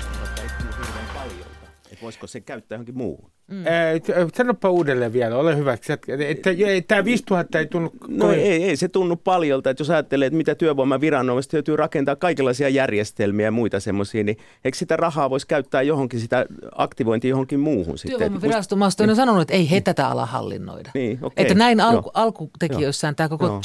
Voisiko 2.03 2.27
se 2.27 2.41
käyttää 2.41 2.75
johonkin 2.75 2.97
muuhun? 2.97 3.32
Mm. 3.47 3.67
Äh, 3.67 4.27
sanoppa 4.33 4.69
uudelleen 4.69 5.13
vielä, 5.13 5.37
ole 5.37 5.57
hyvä. 5.57 5.73
Että, 5.73 6.49
tämä 6.87 7.05
5000 7.05 7.59
ei 7.59 7.65
tunnu... 7.65 7.91
No 8.07 8.25
kovin... 8.25 8.39
ei, 8.39 8.63
ei 8.63 8.75
se 8.75 8.87
tunnu 8.87 9.15
paljolta. 9.15 9.69
Että 9.69 9.81
jos 9.81 9.89
ajattelee, 9.89 10.25
että 10.25 10.37
mitä 10.37 10.55
työvoimaviranomaiset 10.55 11.53
joutuu 11.53 11.77
rakentaa 11.77 12.15
kaikenlaisia 12.15 12.69
järjestelmiä 12.69 13.47
ja 13.47 13.51
muita 13.51 13.79
semmoisia, 13.79 14.23
niin 14.23 14.37
eikö 14.65 14.77
sitä 14.77 14.97
rahaa 14.97 15.29
voisi 15.29 15.47
käyttää 15.47 15.81
johonkin, 15.81 16.19
sitä 16.19 16.45
aktivointia 16.75 17.29
johonkin 17.29 17.59
muuhun 17.59 17.97
sitten? 17.97 18.17
Työvoimavirasto 18.19 18.75
Maasto 18.75 19.03
on 19.03 19.15
sanonut, 19.15 19.41
että 19.41 19.53
ei 19.53 19.71
he 19.71 19.81
tätä 19.81 20.07
ala 20.07 20.25
hallinnoida. 20.25 20.91
Niin, 20.93 21.19
okay. 21.21 21.31
Että 21.37 21.53
näin 21.53 21.81
alku, 21.81 22.11
alkutekijöissään 22.13 23.15
tämä 23.15 23.29
koko. 23.29 23.61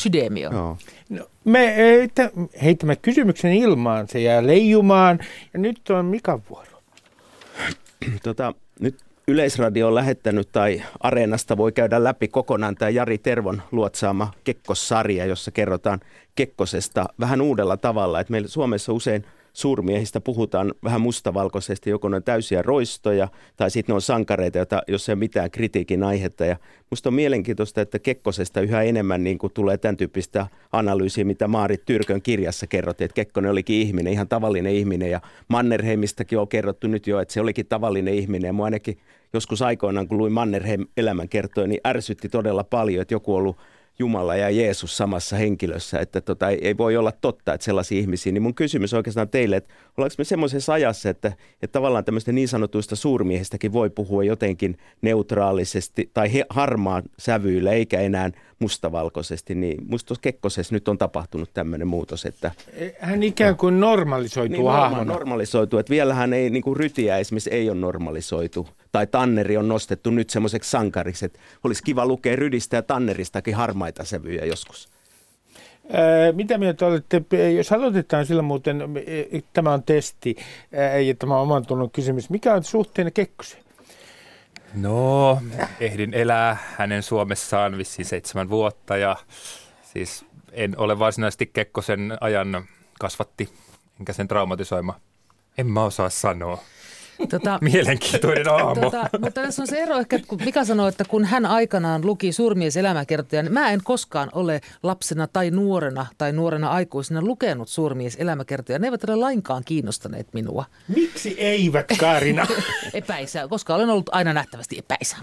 Joo. 0.52 0.76
No, 1.08 1.26
me 1.44 1.74
heitämme 2.62 2.96
kysymyksen 2.96 3.52
ilmaan, 3.52 4.08
se 4.08 4.20
jää 4.20 4.46
leijumaan 4.46 5.18
ja 5.52 5.58
nyt 5.58 5.90
on 5.90 6.06
Mikan 6.06 6.42
vuoro. 6.50 6.82
tota, 8.22 8.54
nyt 8.80 9.07
Yleisradio 9.28 9.86
on 9.88 9.94
lähettänyt 9.94 10.48
tai 10.52 10.82
Areenasta 11.00 11.56
voi 11.56 11.72
käydä 11.72 12.04
läpi 12.04 12.28
kokonaan 12.28 12.74
tämä 12.74 12.88
Jari 12.88 13.18
Tervon 13.18 13.62
luotsaama 13.72 14.32
Kekkosarja, 14.44 15.26
jossa 15.26 15.50
kerrotaan 15.50 16.00
Kekkosesta 16.34 17.06
vähän 17.20 17.40
uudella 17.40 17.76
tavalla. 17.76 18.20
Että 18.20 18.30
meillä 18.30 18.48
Suomessa 18.48 18.92
usein 18.92 19.24
suurmiehistä 19.52 20.20
puhutaan 20.20 20.74
vähän 20.84 21.00
mustavalkoisesti, 21.00 21.90
joko 21.90 22.08
ne 22.08 22.16
on 22.16 22.22
täysiä 22.22 22.62
roistoja 22.62 23.28
tai 23.56 23.70
sitten 23.70 23.92
ne 23.92 23.94
on 23.94 24.02
sankareita, 24.02 24.58
joita, 24.58 24.82
jos 24.88 25.08
ei 25.08 25.12
ole 25.12 25.18
mitään 25.18 25.50
kritiikin 25.50 26.02
aihetta. 26.02 26.44
Ja 26.44 26.56
musta 26.90 27.08
on 27.08 27.14
mielenkiintoista, 27.14 27.80
että 27.80 27.98
Kekkosesta 27.98 28.60
yhä 28.60 28.82
enemmän 28.82 29.24
niin 29.24 29.38
kuin 29.38 29.52
tulee 29.52 29.78
tämän 29.78 29.96
tyyppistä 29.96 30.46
analyysiä, 30.72 31.24
mitä 31.24 31.48
Maarit 31.48 31.84
Tyrkön 31.84 32.22
kirjassa 32.22 32.66
kerrottiin, 32.66 33.06
että 33.06 33.14
Kekkonen 33.14 33.50
olikin 33.50 33.80
ihminen, 33.80 34.12
ihan 34.12 34.28
tavallinen 34.28 34.72
ihminen 34.72 35.10
ja 35.10 35.20
Mannerheimistakin 35.48 36.38
on 36.38 36.48
kerrottu 36.48 36.86
nyt 36.86 37.06
jo, 37.06 37.20
että 37.20 37.34
se 37.34 37.40
olikin 37.40 37.66
tavallinen 37.66 38.14
ihminen. 38.14 38.56
Ja 38.56 38.64
ainakin 38.64 38.98
joskus 39.32 39.62
aikoinaan, 39.62 40.08
kun 40.08 40.18
luin 40.18 40.32
Mannerheim 40.32 40.86
elämänkertoja, 40.96 41.66
niin 41.66 41.80
ärsytti 41.86 42.28
todella 42.28 42.64
paljon, 42.64 43.02
että 43.02 43.14
joku 43.14 43.34
on 43.34 43.38
ollut 43.38 43.56
Jumala 43.98 44.36
ja 44.36 44.50
Jeesus 44.50 44.96
samassa 44.96 45.36
henkilössä, 45.36 45.98
että 46.00 46.20
tota, 46.20 46.48
ei, 46.48 46.58
ei 46.62 46.76
voi 46.76 46.96
olla 46.96 47.12
totta, 47.12 47.54
että 47.54 47.64
sellaisia 47.64 47.98
ihmisiä. 47.98 48.32
Niin 48.32 48.42
mun 48.42 48.54
kysymys 48.54 48.94
oikeastaan 48.94 49.28
teille, 49.28 49.56
että 49.56 49.74
ollaanko 49.96 50.14
me 50.18 50.24
semmoisessa 50.24 50.72
ajassa, 50.72 51.10
että, 51.10 51.32
että 51.62 51.72
tavallaan 51.72 52.04
tämmöistä 52.04 52.32
niin 52.32 52.48
sanotuista 52.48 52.96
suurmiehistäkin 52.96 53.72
voi 53.72 53.90
puhua 53.90 54.24
jotenkin 54.24 54.76
neutraalisesti 55.02 56.10
tai 56.14 56.32
he, 56.32 56.44
harmaan 56.50 57.02
sävyillä, 57.18 57.72
eikä 57.72 58.00
enää 58.00 58.30
mustavalkoisesti, 58.58 59.54
niin 59.54 59.78
musta 59.88 60.14
Kekkosessa 60.20 60.74
nyt 60.74 60.88
on 60.88 60.98
tapahtunut 60.98 61.50
tämmöinen 61.54 61.88
muutos, 61.88 62.26
että... 62.26 62.50
Hän 63.00 63.22
ikään 63.22 63.56
kuin 63.56 63.80
normalisoituu 63.80 64.62
niin, 64.62 64.72
hahmona. 64.72 65.04
normalisoituu, 65.04 65.78
että 65.78 65.90
vielähän 65.90 66.32
ei, 66.32 66.50
niin 66.50 66.62
kuin 66.62 66.76
Rytiä 66.76 67.18
esimerkiksi 67.18 67.50
ei 67.50 67.70
ole 67.70 67.78
normalisoitu, 67.78 68.68
tai 68.92 69.06
Tanneri 69.06 69.56
on 69.56 69.68
nostettu 69.68 70.10
nyt 70.10 70.30
semmoiseksi 70.30 70.70
sankariksi, 70.70 71.24
että 71.24 71.38
olisi 71.64 71.82
kiva 71.82 72.06
lukea 72.06 72.36
Rydistä 72.36 72.76
ja 72.76 72.82
Tanneristakin 72.82 73.54
harmaita 73.54 74.04
sävyjä 74.04 74.44
joskus. 74.44 74.88
Ää, 75.92 76.32
mitä 76.32 76.58
mieltä 76.58 76.86
olette, 76.86 77.22
jos 77.56 77.72
aloitetaan 77.72 78.26
sillä 78.26 78.42
muuten, 78.42 78.82
tämä 79.52 79.72
on 79.72 79.82
testi 79.82 80.36
ja 81.06 81.14
tämä 81.14 81.36
on 81.36 81.42
oman 81.42 81.66
tunnon 81.66 81.90
kysymys, 81.90 82.30
mikä 82.30 82.54
on 82.54 82.64
suhteen 82.64 83.12
Kekkosen? 83.12 83.60
No, 84.74 85.38
ehdin 85.80 86.14
elää 86.14 86.56
hänen 86.76 87.02
Suomessaan 87.02 87.78
vissiin 87.78 88.06
seitsemän 88.06 88.50
vuotta 88.50 88.96
ja 88.96 89.16
siis 89.82 90.24
en 90.52 90.78
ole 90.78 90.98
varsinaisesti 90.98 91.46
Kekkosen 91.46 92.18
ajan 92.20 92.64
kasvatti, 93.00 93.48
enkä 94.00 94.12
sen 94.12 94.28
traumatisoima. 94.28 95.00
En 95.58 95.66
mä 95.66 95.84
osaa 95.84 96.10
sanoa. 96.10 96.58
Tota, 97.26 97.58
Mielenkiintoinen 97.62 98.50
aamu. 98.50 98.80
Tota, 98.80 99.08
mutta 99.20 99.40
tässä 99.42 99.62
on 99.62 99.66
se 99.66 99.78
ero 99.82 99.98
ehkä, 99.98 100.18
kun 100.26 100.38
Mika 100.44 100.64
sanoi, 100.64 100.88
että 100.88 101.04
kun 101.04 101.24
hän 101.24 101.46
aikanaan 101.46 102.06
luki 102.06 102.32
Suurmies 102.32 102.76
elämäkertoja, 102.76 103.42
niin 103.42 103.52
mä 103.52 103.70
en 103.70 103.80
koskaan 103.84 104.28
ole 104.32 104.60
lapsena 104.82 105.26
tai 105.26 105.50
nuorena 105.50 106.06
tai 106.18 106.32
nuorena 106.32 106.70
aikuisena 106.70 107.22
lukenut 107.22 107.68
Suurmies 107.68 108.16
elämäkertoja. 108.16 108.78
Ne 108.78 108.86
eivät 108.86 109.04
ole 109.04 109.16
lainkaan 109.16 109.62
kiinnostaneet 109.64 110.26
minua. 110.32 110.64
Miksi 110.88 111.34
eivät, 111.38 111.86
Karina? 112.00 112.46
epäisä, 112.92 113.48
koska 113.48 113.74
olen 113.74 113.90
ollut 113.90 114.10
aina 114.12 114.32
nähtävästi 114.32 114.78
epäisä. 114.78 115.16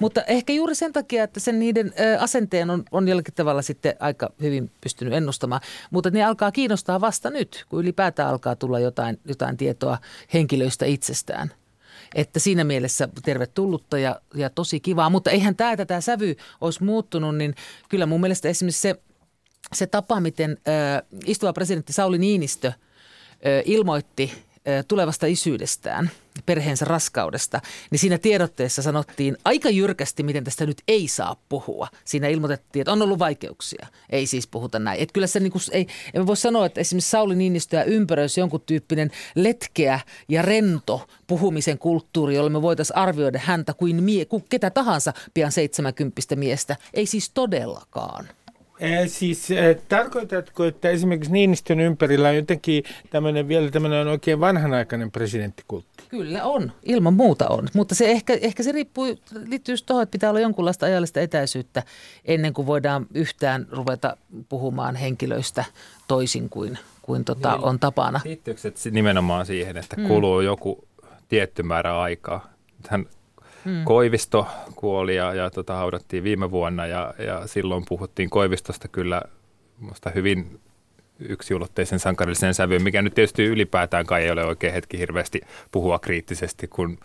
mutta 0.00 0.22
ehkä 0.22 0.52
juuri 0.52 0.74
sen 0.74 0.92
takia, 0.92 1.24
että 1.24 1.40
sen 1.40 1.58
niiden 1.58 1.92
asenteen 2.20 2.70
on, 2.70 2.84
on 2.90 3.08
jollakin 3.08 3.34
tavalla 3.34 3.62
sitten 3.62 3.94
aika 4.00 4.30
hyvin 4.42 4.70
pystynyt 4.80 5.14
ennustamaan. 5.14 5.60
Mutta 5.90 6.10
ne 6.10 6.24
alkaa 6.24 6.52
kiinnostaa 6.52 7.00
vasta 7.00 7.30
nyt, 7.30 7.64
kun 7.68 7.80
ylipäätään 7.80 8.28
alkaa 8.28 8.56
tulla 8.56 8.80
jotain, 8.80 9.20
jotain 9.24 9.56
tietoa 9.56 9.98
henkilöistä 10.34 10.84
itse 10.86 11.15
itsestään. 11.16 11.52
Että 12.14 12.40
siinä 12.40 12.64
mielessä 12.64 13.08
tervetullutta 13.24 13.98
ja, 13.98 14.20
ja 14.34 14.50
tosi 14.50 14.80
kivaa. 14.80 15.10
Mutta 15.10 15.30
eihän 15.30 15.56
tämä, 15.56 15.76
tämä 15.86 16.00
sävy 16.00 16.36
olisi 16.60 16.84
muuttunut, 16.84 17.36
niin 17.36 17.54
kyllä 17.88 18.06
mun 18.06 18.20
mielestä 18.20 18.48
esimerkiksi 18.48 18.80
se, 18.80 18.94
se 19.72 19.86
tapa, 19.86 20.20
miten 20.20 20.58
äh, 20.68 21.02
istuva 21.26 21.52
presidentti 21.52 21.92
Sauli 21.92 22.18
Niinistö 22.18 22.72
ilmoitti 23.64 24.32
tulevasta 24.88 25.26
isyydestään, 25.26 26.10
perheensä 26.46 26.84
raskaudesta, 26.84 27.60
niin 27.90 27.98
siinä 27.98 28.18
tiedotteessa 28.18 28.82
sanottiin 28.82 29.36
aika 29.44 29.70
jyrkästi, 29.70 30.22
miten 30.22 30.44
tästä 30.44 30.66
nyt 30.66 30.82
ei 30.88 31.08
saa 31.08 31.36
puhua. 31.48 31.88
Siinä 32.04 32.28
ilmoitettiin, 32.28 32.80
että 32.80 32.92
on 32.92 33.02
ollut 33.02 33.18
vaikeuksia. 33.18 33.86
Ei 34.10 34.26
siis 34.26 34.46
puhuta 34.46 34.78
näin. 34.78 35.00
Että 35.00 35.12
kyllä 35.12 35.26
se 35.26 35.40
niin 35.40 35.52
kuin, 35.52 35.62
ei, 35.72 35.86
en 36.14 36.26
voi 36.26 36.36
sanoa, 36.36 36.66
että 36.66 36.80
esimerkiksi 36.80 37.10
Sauli 37.10 37.36
Niinistö 37.36 37.76
ja 37.76 37.84
ympäröisi 37.84 38.40
jonkun 38.40 38.62
tyyppinen 38.66 39.10
letkeä 39.34 40.00
ja 40.28 40.42
rento 40.42 41.08
puhumisen 41.26 41.78
kulttuuri, 41.78 42.34
jolla 42.34 42.50
me 42.50 42.62
voitaisiin 42.62 42.96
arvioida 42.96 43.38
häntä 43.38 43.74
kuin, 43.74 44.04
mie, 44.04 44.26
ketä 44.48 44.70
tahansa 44.70 45.12
pian 45.34 45.52
70 45.52 46.36
miestä. 46.36 46.76
Ei 46.94 47.06
siis 47.06 47.30
todellakaan. 47.30 48.28
Siis 49.06 49.48
tarkoitatko, 49.88 50.64
että 50.64 50.90
esimerkiksi 50.90 51.32
Niinistön 51.32 51.80
ympärillä 51.80 52.28
on 52.28 52.36
jotenkin 52.36 52.84
tämmöinen 53.10 53.48
vielä 53.48 53.70
tämmöinen 53.70 54.08
oikein 54.08 54.40
vanhanaikainen 54.40 55.10
presidenttikultti? 55.10 56.04
Kyllä 56.08 56.44
on, 56.44 56.72
ilman 56.82 57.14
muuta 57.14 57.48
on. 57.48 57.68
Mutta 57.74 57.94
se 57.94 58.10
ehkä, 58.10 58.38
ehkä 58.40 58.62
se 58.62 58.72
riippuu, 58.72 59.06
liittyy 59.46 59.74
tuohon, 59.86 60.02
että 60.02 60.12
pitää 60.12 60.30
olla 60.30 60.40
jonkunlaista 60.40 60.86
ajallista 60.86 61.20
etäisyyttä 61.20 61.82
ennen 62.24 62.52
kuin 62.52 62.66
voidaan 62.66 63.06
yhtään 63.14 63.66
ruveta 63.70 64.16
puhumaan 64.48 64.96
henkilöistä 64.96 65.64
toisin 66.08 66.48
kuin, 66.48 66.78
kuin 67.02 67.24
tota 67.24 67.52
Niin. 67.52 67.64
on 67.64 67.78
tapana. 67.78 68.20
Liittyykö 68.24 68.60
se 68.74 68.90
nimenomaan 68.90 69.46
siihen, 69.46 69.76
että 69.76 69.96
kuluu 69.96 70.40
joku 70.40 70.88
tietty 71.28 71.62
määrä 71.62 72.00
aikaa? 72.00 72.50
Hän 72.88 73.06
Koivisto 73.84 74.46
kuoli 74.76 75.16
ja, 75.16 75.34
ja 75.34 75.50
tota, 75.50 75.74
haudattiin 75.74 76.24
viime 76.24 76.50
vuonna 76.50 76.86
ja, 76.86 77.14
ja 77.18 77.46
silloin 77.46 77.84
puhuttiin 77.88 78.30
Koivistosta 78.30 78.88
kyllä 78.88 79.22
musta 79.78 80.10
hyvin 80.10 80.60
yksiulotteisen 81.18 81.98
sankarillisen 81.98 82.54
sävyyn, 82.54 82.82
mikä 82.82 83.02
nyt 83.02 83.14
tietysti 83.14 83.44
ylipäätään 83.44 84.06
kai 84.06 84.24
ei 84.24 84.30
ole 84.30 84.44
oikein 84.44 84.72
hetki 84.72 84.98
hirveästi 84.98 85.40
puhua 85.72 85.98
kriittisesti, 85.98 86.68
kun 86.68 86.98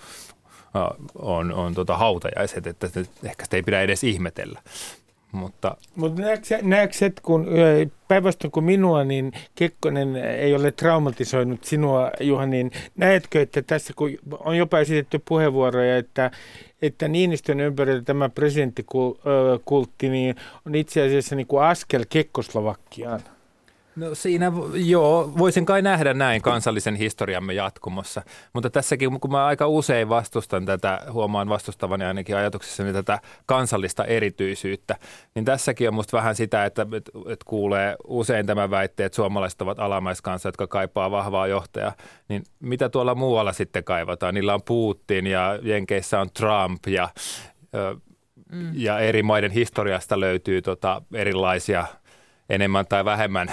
äh, 0.75 0.83
on, 1.15 1.53
on 1.53 1.73
tota 1.73 1.97
hautajaiset, 1.97 2.67
että 2.67 2.87
ehkä 3.23 3.43
sitä 3.43 3.57
ei 3.57 3.63
pidä 3.63 3.81
edes 3.81 4.03
ihmetellä. 4.03 4.61
Mutta 5.31 5.77
Mutta 5.95 6.21
näetkö 6.61 7.05
että 7.05 7.21
kun 7.21 7.47
päinvastoin 8.07 8.51
kuin 8.51 8.63
minua, 8.63 9.03
niin 9.03 9.31
Kekkonen 9.55 10.15
ei 10.15 10.55
ole 10.55 10.71
traumatisoinut 10.71 11.63
sinua, 11.63 12.11
Juha, 12.19 12.45
niin 12.45 12.71
näetkö, 12.97 13.41
että 13.41 13.61
tässä 13.61 13.93
kun 13.95 14.11
on 14.39 14.57
jopa 14.57 14.79
esitetty 14.79 15.21
puheenvuoroja, 15.27 15.97
että, 15.97 16.31
että 16.81 17.07
Niinistön 17.07 17.59
ympärillä 17.59 18.01
tämä 18.01 18.29
presidenttikultti 18.29 20.09
niin 20.09 20.35
on 20.65 20.75
itse 20.75 21.01
asiassa 21.01 21.35
niin 21.35 21.47
kuin 21.47 21.63
askel 21.63 22.05
Kekkoslovakkiaan? 22.09 23.21
No 24.01 24.15
siinä, 24.15 24.51
joo, 24.73 25.33
voisin 25.37 25.65
kai 25.65 25.81
nähdä 25.81 26.13
näin 26.13 26.41
kansallisen 26.41 26.95
historiamme 26.95 27.53
jatkumossa, 27.53 28.21
mutta 28.53 28.69
tässäkin, 28.69 29.19
kun 29.19 29.31
mä 29.31 29.45
aika 29.45 29.67
usein 29.67 30.09
vastustan 30.09 30.65
tätä, 30.65 31.01
huomaan 31.11 31.49
vastustavani 31.49 32.05
ainakin 32.05 32.35
ajatuksessani 32.35 32.93
tätä 32.93 33.19
kansallista 33.45 34.05
erityisyyttä, 34.05 34.95
niin 35.35 35.45
tässäkin 35.45 35.87
on 35.87 35.93
musta 35.93 36.17
vähän 36.17 36.35
sitä, 36.35 36.65
että, 36.65 36.81
että, 36.81 37.11
että 37.29 37.45
kuulee 37.45 37.95
usein 38.07 38.45
tämä 38.45 38.69
väitteet, 38.69 39.05
että 39.05 39.15
suomalaiset 39.15 39.61
ovat 39.61 39.79
alamaiskansa, 39.79 40.47
jotka 40.47 40.67
kaipaa 40.67 41.11
vahvaa 41.11 41.47
johtajaa, 41.47 41.93
niin 42.29 42.43
mitä 42.59 42.89
tuolla 42.89 43.15
muualla 43.15 43.53
sitten 43.53 43.83
kaivataan? 43.83 44.33
Niillä 44.33 44.53
on 44.53 44.63
Putin 44.63 45.27
ja 45.27 45.59
Jenkeissä 45.61 46.19
on 46.19 46.29
Trump 46.33 46.87
ja, 46.87 47.09
ö, 47.75 47.95
ja 48.73 48.99
eri 48.99 49.23
maiden 49.23 49.51
historiasta 49.51 50.19
löytyy 50.19 50.61
tota 50.61 51.01
erilaisia 51.13 51.85
enemmän 52.49 52.85
tai 52.89 53.05
vähemmän 53.05 53.51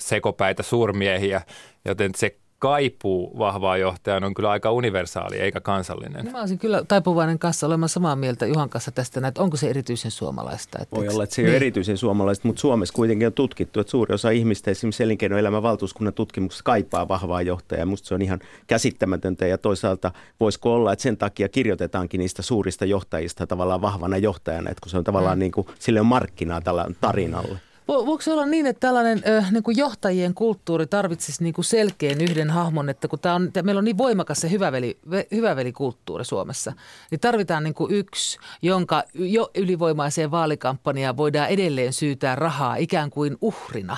sekopäitä 0.00 0.62
suurmiehiä, 0.62 1.42
joten 1.84 2.10
se 2.16 2.36
kaipuu 2.60 3.38
vahvaa 3.38 3.76
johtajaa 3.76 4.20
on 4.26 4.34
kyllä 4.34 4.50
aika 4.50 4.72
universaali 4.72 5.36
eikä 5.36 5.60
kansallinen. 5.60 6.24
Niin 6.24 6.32
Mä 6.32 6.40
olisin 6.40 6.58
kyllä 6.58 6.84
taipuvainen 6.88 7.38
kanssa 7.38 7.66
olemaan 7.66 7.88
samaa 7.88 8.16
mieltä 8.16 8.46
Juhan 8.46 8.68
kanssa 8.68 8.90
tästä, 8.90 9.28
että 9.28 9.42
onko 9.42 9.56
se 9.56 9.70
erityisen 9.70 10.10
suomalaista. 10.10 10.78
Että 10.82 10.96
Voi 10.96 11.04
eks- 11.04 11.14
olla, 11.14 11.24
että 11.24 11.36
se 11.36 11.42
ei 11.42 11.48
ole 11.48 11.56
erityisen 11.56 11.96
suomalaista, 11.96 12.48
mutta 12.48 12.60
Suomessa 12.60 12.94
kuitenkin 12.94 13.26
on 13.26 13.32
tutkittu, 13.32 13.80
että 13.80 13.90
suuri 13.90 14.14
osa 14.14 14.30
ihmistä 14.30 14.70
esimerkiksi 14.70 15.02
elinkeinoelämän 15.02 15.62
valtuuskunnan 15.62 16.14
tutkimuksessa 16.14 16.64
kaipaa 16.64 17.08
vahvaa 17.08 17.42
johtajaa. 17.42 17.86
Musta 17.86 18.08
se 18.08 18.14
on 18.14 18.22
ihan 18.22 18.40
käsittämätöntä 18.66 19.46
ja 19.46 19.58
toisaalta 19.58 20.12
voisiko 20.40 20.74
olla, 20.74 20.92
että 20.92 21.02
sen 21.02 21.16
takia 21.16 21.48
kirjoitetaankin 21.48 22.18
niistä 22.18 22.42
suurista 22.42 22.84
johtajista 22.84 23.46
tavallaan 23.46 23.82
vahvana 23.82 24.16
johtajana, 24.16 24.70
että 24.70 24.80
kun 24.82 24.90
se 24.90 24.98
on 24.98 25.04
tavallaan 25.04 25.38
niin 25.38 25.52
kuin, 25.52 25.66
sille 25.78 26.00
on 26.00 26.06
markkinaa 26.06 26.60
tällä 26.60 26.86
tarinalle. 27.00 27.69
Vo- 27.88 28.06
Voiko 28.06 28.20
se 28.22 28.32
olla 28.32 28.46
niin, 28.46 28.66
että 28.66 28.80
tällainen 28.80 29.22
ö, 29.28 29.42
niin 29.50 29.62
kuin 29.62 29.76
johtajien 29.76 30.34
kulttuuri 30.34 30.86
tarvitsisi 30.86 31.42
niin 31.42 31.54
kuin 31.54 31.64
selkeän 31.64 32.20
yhden 32.20 32.50
hahmon, 32.50 32.88
että 32.88 33.08
kun 33.08 33.18
tää 33.18 33.34
on, 33.34 33.52
tää, 33.52 33.62
meillä 33.62 33.78
on 33.78 33.84
niin 33.84 33.98
voimakas 33.98 34.40
se 34.40 34.50
hyväveli, 34.50 34.98
ve- 35.10 35.26
hyvävelikulttuuri 35.36 36.24
Suomessa, 36.24 36.72
niin 37.10 37.20
tarvitaan 37.20 37.64
niin 37.64 37.74
kuin 37.74 37.92
yksi, 37.94 38.38
jonka 38.62 39.02
jo 39.14 39.50
ylivoimaiseen 39.56 40.30
vaalikampanjaan 40.30 41.16
voidaan 41.16 41.48
edelleen 41.48 41.92
syytää 41.92 42.36
rahaa 42.36 42.76
ikään 42.76 43.10
kuin 43.10 43.36
uhrina. 43.40 43.96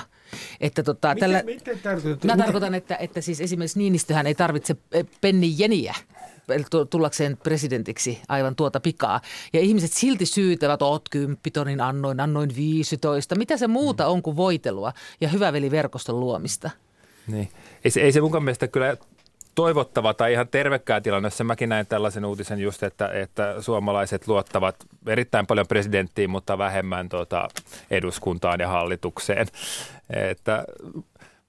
Että 0.61 0.83
tota, 0.83 1.15
tällä, 1.19 1.43
Mitä, 1.45 1.71
mitä 1.71 1.83
tarkoitat? 1.83 2.23
Mä 2.23 2.37
tarkoitan, 2.37 2.75
että, 2.75 2.95
että 2.95 3.21
siis 3.21 3.41
esimerkiksi 3.41 3.79
Niinistöhän 3.79 4.27
ei 4.27 4.35
tarvitse 4.35 4.75
eh, 4.91 5.05
penni 5.21 5.55
jeniä 5.57 5.95
tullakseen 6.89 7.37
presidentiksi 7.37 8.21
aivan 8.27 8.55
tuota 8.55 8.79
pikaa. 8.79 9.21
Ja 9.53 9.59
ihmiset 9.59 9.93
silti 9.93 10.25
syytävät, 10.25 10.81
oot 10.81 11.09
kymppitonin 11.09 11.81
annoin, 11.81 12.19
annoin 12.19 12.55
15. 12.55 13.35
Mitä 13.35 13.57
se 13.57 13.67
muuta 13.67 14.07
on 14.07 14.21
kuin 14.21 14.35
voitelua 14.35 14.93
ja 15.21 15.27
hyväveliverkoston 15.27 16.19
luomista? 16.19 16.69
Niin. 17.27 17.49
Ei, 17.85 17.91
se, 17.91 18.01
ei 18.01 18.11
se 18.11 18.21
mun 18.21 18.43
mielestä 18.43 18.67
kyllä 18.67 18.97
toivottava 19.55 20.13
tai 20.13 20.33
ihan 20.33 20.47
tervekää 20.47 21.01
tilanne, 21.01 21.27
jossa 21.27 21.43
mäkin 21.43 21.69
näin 21.69 21.87
tällaisen 21.87 22.25
uutisen 22.25 22.59
just, 22.59 22.83
että, 22.83 23.07
että 23.07 23.61
suomalaiset 23.61 24.27
luottavat 24.27 24.75
erittäin 25.07 25.47
paljon 25.47 25.67
presidenttiin, 25.67 26.29
mutta 26.29 26.57
vähemmän 26.57 27.09
tota, 27.09 27.47
eduskuntaan 27.91 28.59
ja 28.59 28.67
hallitukseen. 28.67 29.47
Että, 30.09 30.65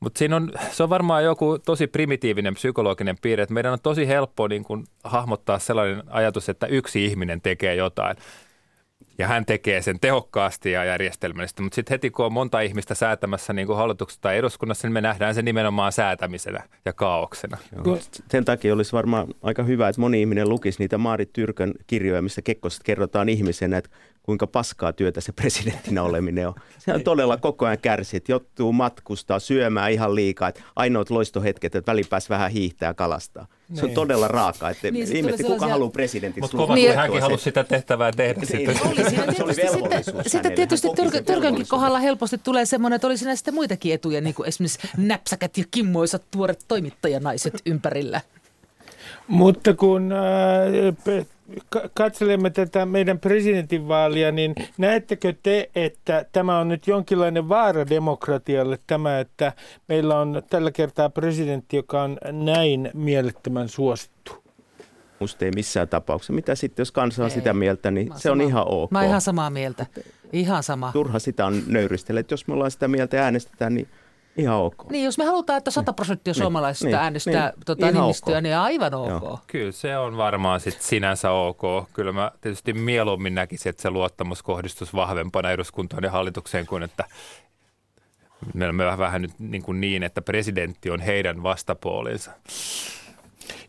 mutta 0.05 0.19
siinä 0.19 0.37
on, 0.37 0.53
se 0.71 0.83
on 0.83 0.91
varmaan 0.91 1.25
joku 1.25 1.59
tosi 1.59 1.87
primitiivinen 1.87 2.55
psykologinen 2.55 3.17
piirre, 3.23 3.43
että 3.43 3.55
meidän 3.55 3.73
on 3.73 3.79
tosi 3.83 4.09
helppo 4.09 4.49
niin 4.49 4.65
kuin, 4.65 4.85
hahmottaa 5.05 5.59
sellainen 5.59 6.03
ajatus, 6.11 6.49
että 6.49 6.67
yksi 6.67 7.05
ihminen 7.05 7.41
tekee 7.41 7.75
jotain. 7.75 8.17
Ja 9.19 9.29
hän 9.29 9.47
tekee 9.47 9.83
sen 9.83 10.01
tehokkaasti 10.01 10.73
ja 10.73 10.85
järjestelmällisesti, 10.85 11.63
mutta 11.63 11.75
sitten 11.75 11.95
heti 11.95 12.11
kun 12.11 12.27
on 12.27 12.33
monta 12.33 12.61
ihmistä 12.61 12.95
säätämässä 12.95 13.53
niin 13.53 13.67
kuin 13.67 13.77
hallituksessa 13.77 14.23
tai 14.23 14.39
eduskunnassa, 14.39 14.87
niin 14.87 14.93
me 14.93 15.01
nähdään 15.01 15.35
se 15.35 15.43
nimenomaan 15.43 15.93
säätämisenä 15.93 16.63
ja 16.85 16.93
kaauksena. 16.93 17.59
Sen 18.31 18.45
takia 18.45 18.75
olisi 18.75 18.93
varmaan 18.93 19.27
aika 19.43 19.63
hyvä, 19.63 19.89
että 19.89 20.01
moni 20.01 20.21
ihminen 20.21 20.49
lukisi 20.49 20.79
niitä 20.79 20.99
Maarit 20.99 21.33
Tyrkön 21.33 21.75
kirjoja, 21.87 22.23
missä 22.23 22.43
Kekkosesta 22.43 22.85
kerrotaan 22.85 23.29
ihmisenä, 23.29 23.77
että 23.77 23.91
kuinka 24.25 24.47
paskaa 24.47 24.93
työtä 24.93 25.21
se 25.21 25.33
presidenttinä 25.33 26.03
oleminen 26.03 26.49
on. 26.49 26.55
Se 26.79 26.93
on 26.95 27.03
todella 27.05 27.37
koko 27.37 27.67
ajan 27.67 27.79
kärsi, 27.79 28.17
että 28.17 28.33
joutuu 28.33 28.73
matkustaa, 28.73 29.39
syömään 29.39 29.93
ihan 29.93 30.15
liikaa, 30.15 30.49
että 30.49 30.63
ainoat 30.77 31.11
loistohetket, 31.11 31.75
että 31.75 31.93
välipääs 31.93 32.31
vähän 32.31 32.51
hiihtää 32.51 32.89
ja 32.91 32.95
kalastaa. 32.95 33.47
Se 33.75 33.81
on 33.81 33.87
Niin. 33.87 33.95
todella 33.95 34.29
raaka, 34.29 34.71
että 34.71 34.91
Niin, 34.91 35.03
ihmetti, 35.17 35.21
tulee 35.21 35.33
kuka 35.33 35.43
sellaisia- 35.47 35.69
haluaa 35.73 35.91
presidentiksi. 35.91 36.41
Mutta 36.41 36.57
kovasti 36.57 36.81
Niin, 36.85 36.97
hänkin 36.97 37.23
halusi 37.23 37.45
sitä 37.45 37.65
tehtävää 37.65 38.13
tehdä 38.13 38.41
Niin, 38.41 38.47
sitten. 38.47 38.89
Oli 38.91 39.05
siinä 39.11 39.33
Se 39.33 39.43
oli 39.45 39.55
tietysti 39.55 40.03
sitten, 40.05 40.31
sitten 40.31 40.53
tietysti 40.53 40.89
Tyrkänkin 41.27 41.67
kohdalla 41.69 41.99
helposti 41.99 42.39
tulee 42.39 42.67
semmoinen, 42.67 42.95
että 42.97 43.07
oli 43.07 43.17
siinä 43.19 43.37
sitten 43.37 43.55
muitakin 43.55 43.95
etuja, 43.95 44.21
niin 44.21 44.35
kuin 44.35 44.49
esimerkiksi 44.49 44.79
näpsäkät 44.97 45.59
ja 45.59 45.65
kimmoisat 45.71 46.23
tuoret 46.31 46.65
toimittajanaiset 46.69 47.55
ympärillä. 47.67 48.21
Mutta 49.29 49.75
kun 49.75 50.13
äh, 50.13 51.27
katselemme 51.95 52.51
tätä 52.51 52.87
meidän 52.87 53.19
presidentinvaalia, 53.19 54.33
niin 54.33 54.55
näettekö 54.79 55.35
te, 55.43 55.71
että 55.75 56.25
tämä 56.33 56.59
on 56.59 56.69
nyt 56.69 56.87
jonkinlainen 56.87 57.49
vaara 57.49 57.89
demokratialle 57.89 58.79
tämä, 58.87 59.21
että 59.21 59.53
meillä 59.89 60.19
on 60.19 60.43
tällä 60.51 60.71
kertaa 60.71 61.11
presidentti, 61.11 61.77
joka 61.77 62.03
on 62.03 62.19
näin 62.33 62.91
mielettömän 62.95 63.69
suosittu? 63.69 64.45
Musta 65.21 65.45
ei 65.45 65.51
missään 65.55 65.89
tapauksessa. 65.89 66.33
Mitä 66.33 66.55
sitten, 66.55 66.81
jos 66.81 66.93
kansa 66.93 67.23
on 67.23 67.31
Ei. 67.31 67.35
sitä 67.35 67.55
mieltä, 67.55 67.91
niin 67.91 68.13
se 68.17 68.31
on 68.31 68.41
ihan 68.41 68.65
ok. 68.69 68.91
Mä 68.91 69.05
ihan 69.05 69.21
samaa 69.21 69.51
mieltä. 69.51 69.87
Ihan 70.33 70.63
sama. 70.63 70.93
Turha 70.93 71.19
sitä 71.19 71.47
on 71.47 71.63
nöyristellä. 71.67 72.21
Että 72.21 72.33
jos 72.33 72.47
me 72.47 72.55
ollaan 72.55 72.71
sitä 72.71 72.89
mieltä 72.89 73.17
ja 73.17 73.23
äänestetään, 73.23 73.75
niin 73.75 73.89
ihan 74.37 74.57
ok. 74.57 74.91
Niin, 74.91 75.05
jos 75.05 75.19
me 75.19 75.25
halutaan, 75.25 75.57
että 75.59 75.71
100 75.71 75.93
prosenttia 75.93 76.35
suomalaisista 76.35 76.87
niin, 76.87 76.97
äänestää 76.97 77.49
niin, 77.49 77.63
tota, 77.67 77.89
ihan 77.89 78.03
Niinistöä, 78.03 78.37
ok. 78.37 78.43
niin 78.43 78.57
aivan 78.57 78.95
ok. 78.95 79.09
Joo. 79.09 79.39
Kyllä 79.47 79.73
se 79.73 79.99
on 79.99 80.17
varmaan 80.17 80.61
sit 80.61 80.83
sinänsä 80.83 81.31
ok. 81.31 81.63
Kyllä 81.93 82.13
mä 82.13 82.33
tietysti 82.41 82.73
mieluummin 82.73 83.35
näkisin, 83.35 83.71
että 83.71 83.83
se 83.83 83.91
luottamus 83.91 84.43
kohdistuisi 84.43 84.93
vahvempana 84.93 85.51
eduskuntaan 85.51 86.05
ja 86.05 86.11
hallitukseen 86.11 86.67
kuin 86.67 86.83
että 86.83 87.05
meillä 88.55 88.73
on 88.73 88.79
vähän, 88.79 88.99
vähän 88.99 89.23
nyt 89.23 89.31
niin, 89.39 89.63
kuin 89.63 89.81
niin, 89.81 90.03
että 90.03 90.23
presidentti 90.23 90.91
on 90.91 91.01
heidän 91.01 91.43
vastapuolinsa, 91.43 92.31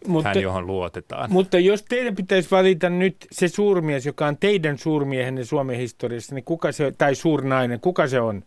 Mutta, 0.07 0.29
hän 0.29 0.41
johon 0.41 0.67
luotetaan. 0.67 1.31
mutta 1.31 1.59
jos 1.59 1.83
teidän 1.83 2.15
pitäisi 2.15 2.51
valita 2.51 2.89
nyt 2.89 3.15
se 3.31 3.47
suurmies, 3.47 4.05
joka 4.05 4.27
on 4.27 4.37
teidän 4.37 4.77
suurmiehenne 4.77 5.43
Suomen 5.43 5.77
historiassa, 5.77 6.35
niin 6.35 6.45
kuka 6.45 6.71
se, 6.71 6.93
tai 6.97 7.15
suurnainen, 7.15 7.79
kuka 7.79 8.07
se 8.07 8.19
on? 8.21 8.43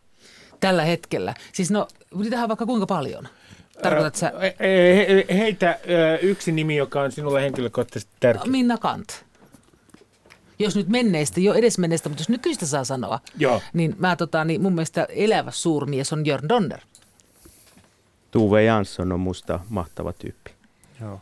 Tällä 0.60 0.84
hetkellä. 0.84 1.34
Siis 1.52 1.70
no, 1.70 1.88
niitähän 2.14 2.44
on 2.44 2.48
vaikka 2.48 2.66
kuinka 2.66 2.86
paljon. 2.86 3.28
Tarkoitat 3.82 4.14
sä 4.14 4.32
Heitä 5.36 5.78
yksi 6.22 6.52
nimi, 6.52 6.76
joka 6.76 7.00
on 7.00 7.12
sinulle 7.12 7.42
henkilökohtaisesti 7.42 8.12
tärkeä. 8.20 8.50
Minna 8.50 8.78
Kant? 8.78 9.24
Jos 10.58 10.76
nyt 10.76 10.88
menneistä, 10.88 11.40
jo 11.40 11.54
edes 11.54 11.78
menneistä, 11.78 12.08
mutta 12.08 12.20
jos 12.20 12.28
nykyistä 12.28 12.66
saa 12.66 12.84
sanoa, 12.84 13.20
Joo. 13.38 13.62
niin, 13.72 13.96
mä, 13.98 14.16
tota, 14.16 14.44
niin 14.44 14.62
mun 14.62 14.74
mielestä 14.74 15.06
elävä 15.08 15.50
suurmies 15.50 16.12
on 16.12 16.26
Jörn 16.26 16.48
Donner. 16.48 16.80
Tuve 18.30 18.64
Jansson 18.64 19.12
on 19.12 19.20
musta 19.20 19.60
mahtava 19.68 20.12
tyyppi. 20.12 20.50
Joo. 21.00 21.20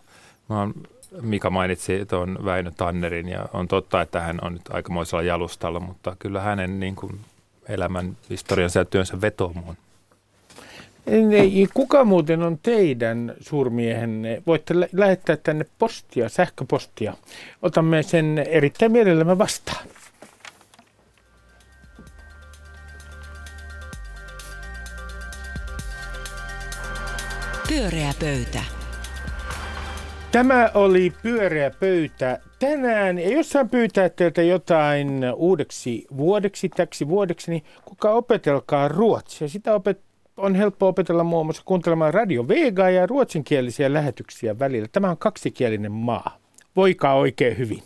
Mä 0.48 0.58
oon, 0.58 0.74
Mika 1.20 1.50
mainitsi 1.50 2.06
tuon 2.06 2.38
Väinö 2.44 2.70
Tannerin 2.76 3.28
ja 3.28 3.48
on 3.52 3.68
totta, 3.68 4.00
että 4.00 4.20
hän 4.20 4.38
on 4.42 4.52
nyt 4.52 4.68
aikamoisella 4.70 5.22
jalustalla, 5.22 5.80
mutta 5.80 6.16
kyllä 6.18 6.40
hänen 6.40 6.80
niin 6.80 6.96
kuin 6.96 7.20
elämän 7.68 8.16
historiansa 8.30 8.78
ja 8.78 8.84
työnsä 8.84 9.20
vetoomuun. 9.20 9.76
Ei, 11.06 11.68
kuka 11.74 12.04
muuten 12.04 12.42
on 12.42 12.58
teidän 12.62 13.34
suurmiehenne? 13.40 14.42
Voitte 14.46 14.80
lä- 14.80 14.88
lähettää 14.92 15.36
tänne 15.36 15.66
postia, 15.78 16.28
sähköpostia. 16.28 17.14
Otamme 17.62 18.02
sen 18.02 18.38
erittäin 18.38 18.92
mielellämme 18.92 19.38
vastaan. 19.38 19.86
Pyöreä 27.68 28.12
pöytä. 28.20 28.62
Tämä 30.32 30.70
oli 30.74 31.12
pyöreä 31.22 31.70
pöytä 31.70 32.40
tänään. 32.58 33.18
Ja 33.18 33.28
jos 33.30 33.50
saan 33.50 33.68
pyytää 33.68 34.08
teiltä 34.08 34.42
jotain 34.42 35.20
uudeksi 35.36 36.06
vuodeksi, 36.16 36.68
täksi 36.68 37.08
vuodeksi, 37.08 37.50
niin 37.50 37.64
kuka 37.84 38.10
opetelkaa 38.10 38.88
ruotsia. 38.88 39.48
Sitä 39.48 39.74
opet- 39.74 40.06
on 40.36 40.54
helppo 40.54 40.88
opetella 40.88 41.24
muun 41.24 41.46
muassa 41.46 41.62
kuuntelemaan 41.64 42.14
Radio 42.14 42.48
Vega 42.48 42.90
ja 42.90 43.06
ruotsinkielisiä 43.06 43.92
lähetyksiä 43.92 44.58
välillä. 44.58 44.88
Tämä 44.92 45.10
on 45.10 45.18
kaksikielinen 45.18 45.92
maa. 45.92 46.38
Voikaa 46.76 47.14
oikein 47.14 47.58
hyvin. 47.58 47.82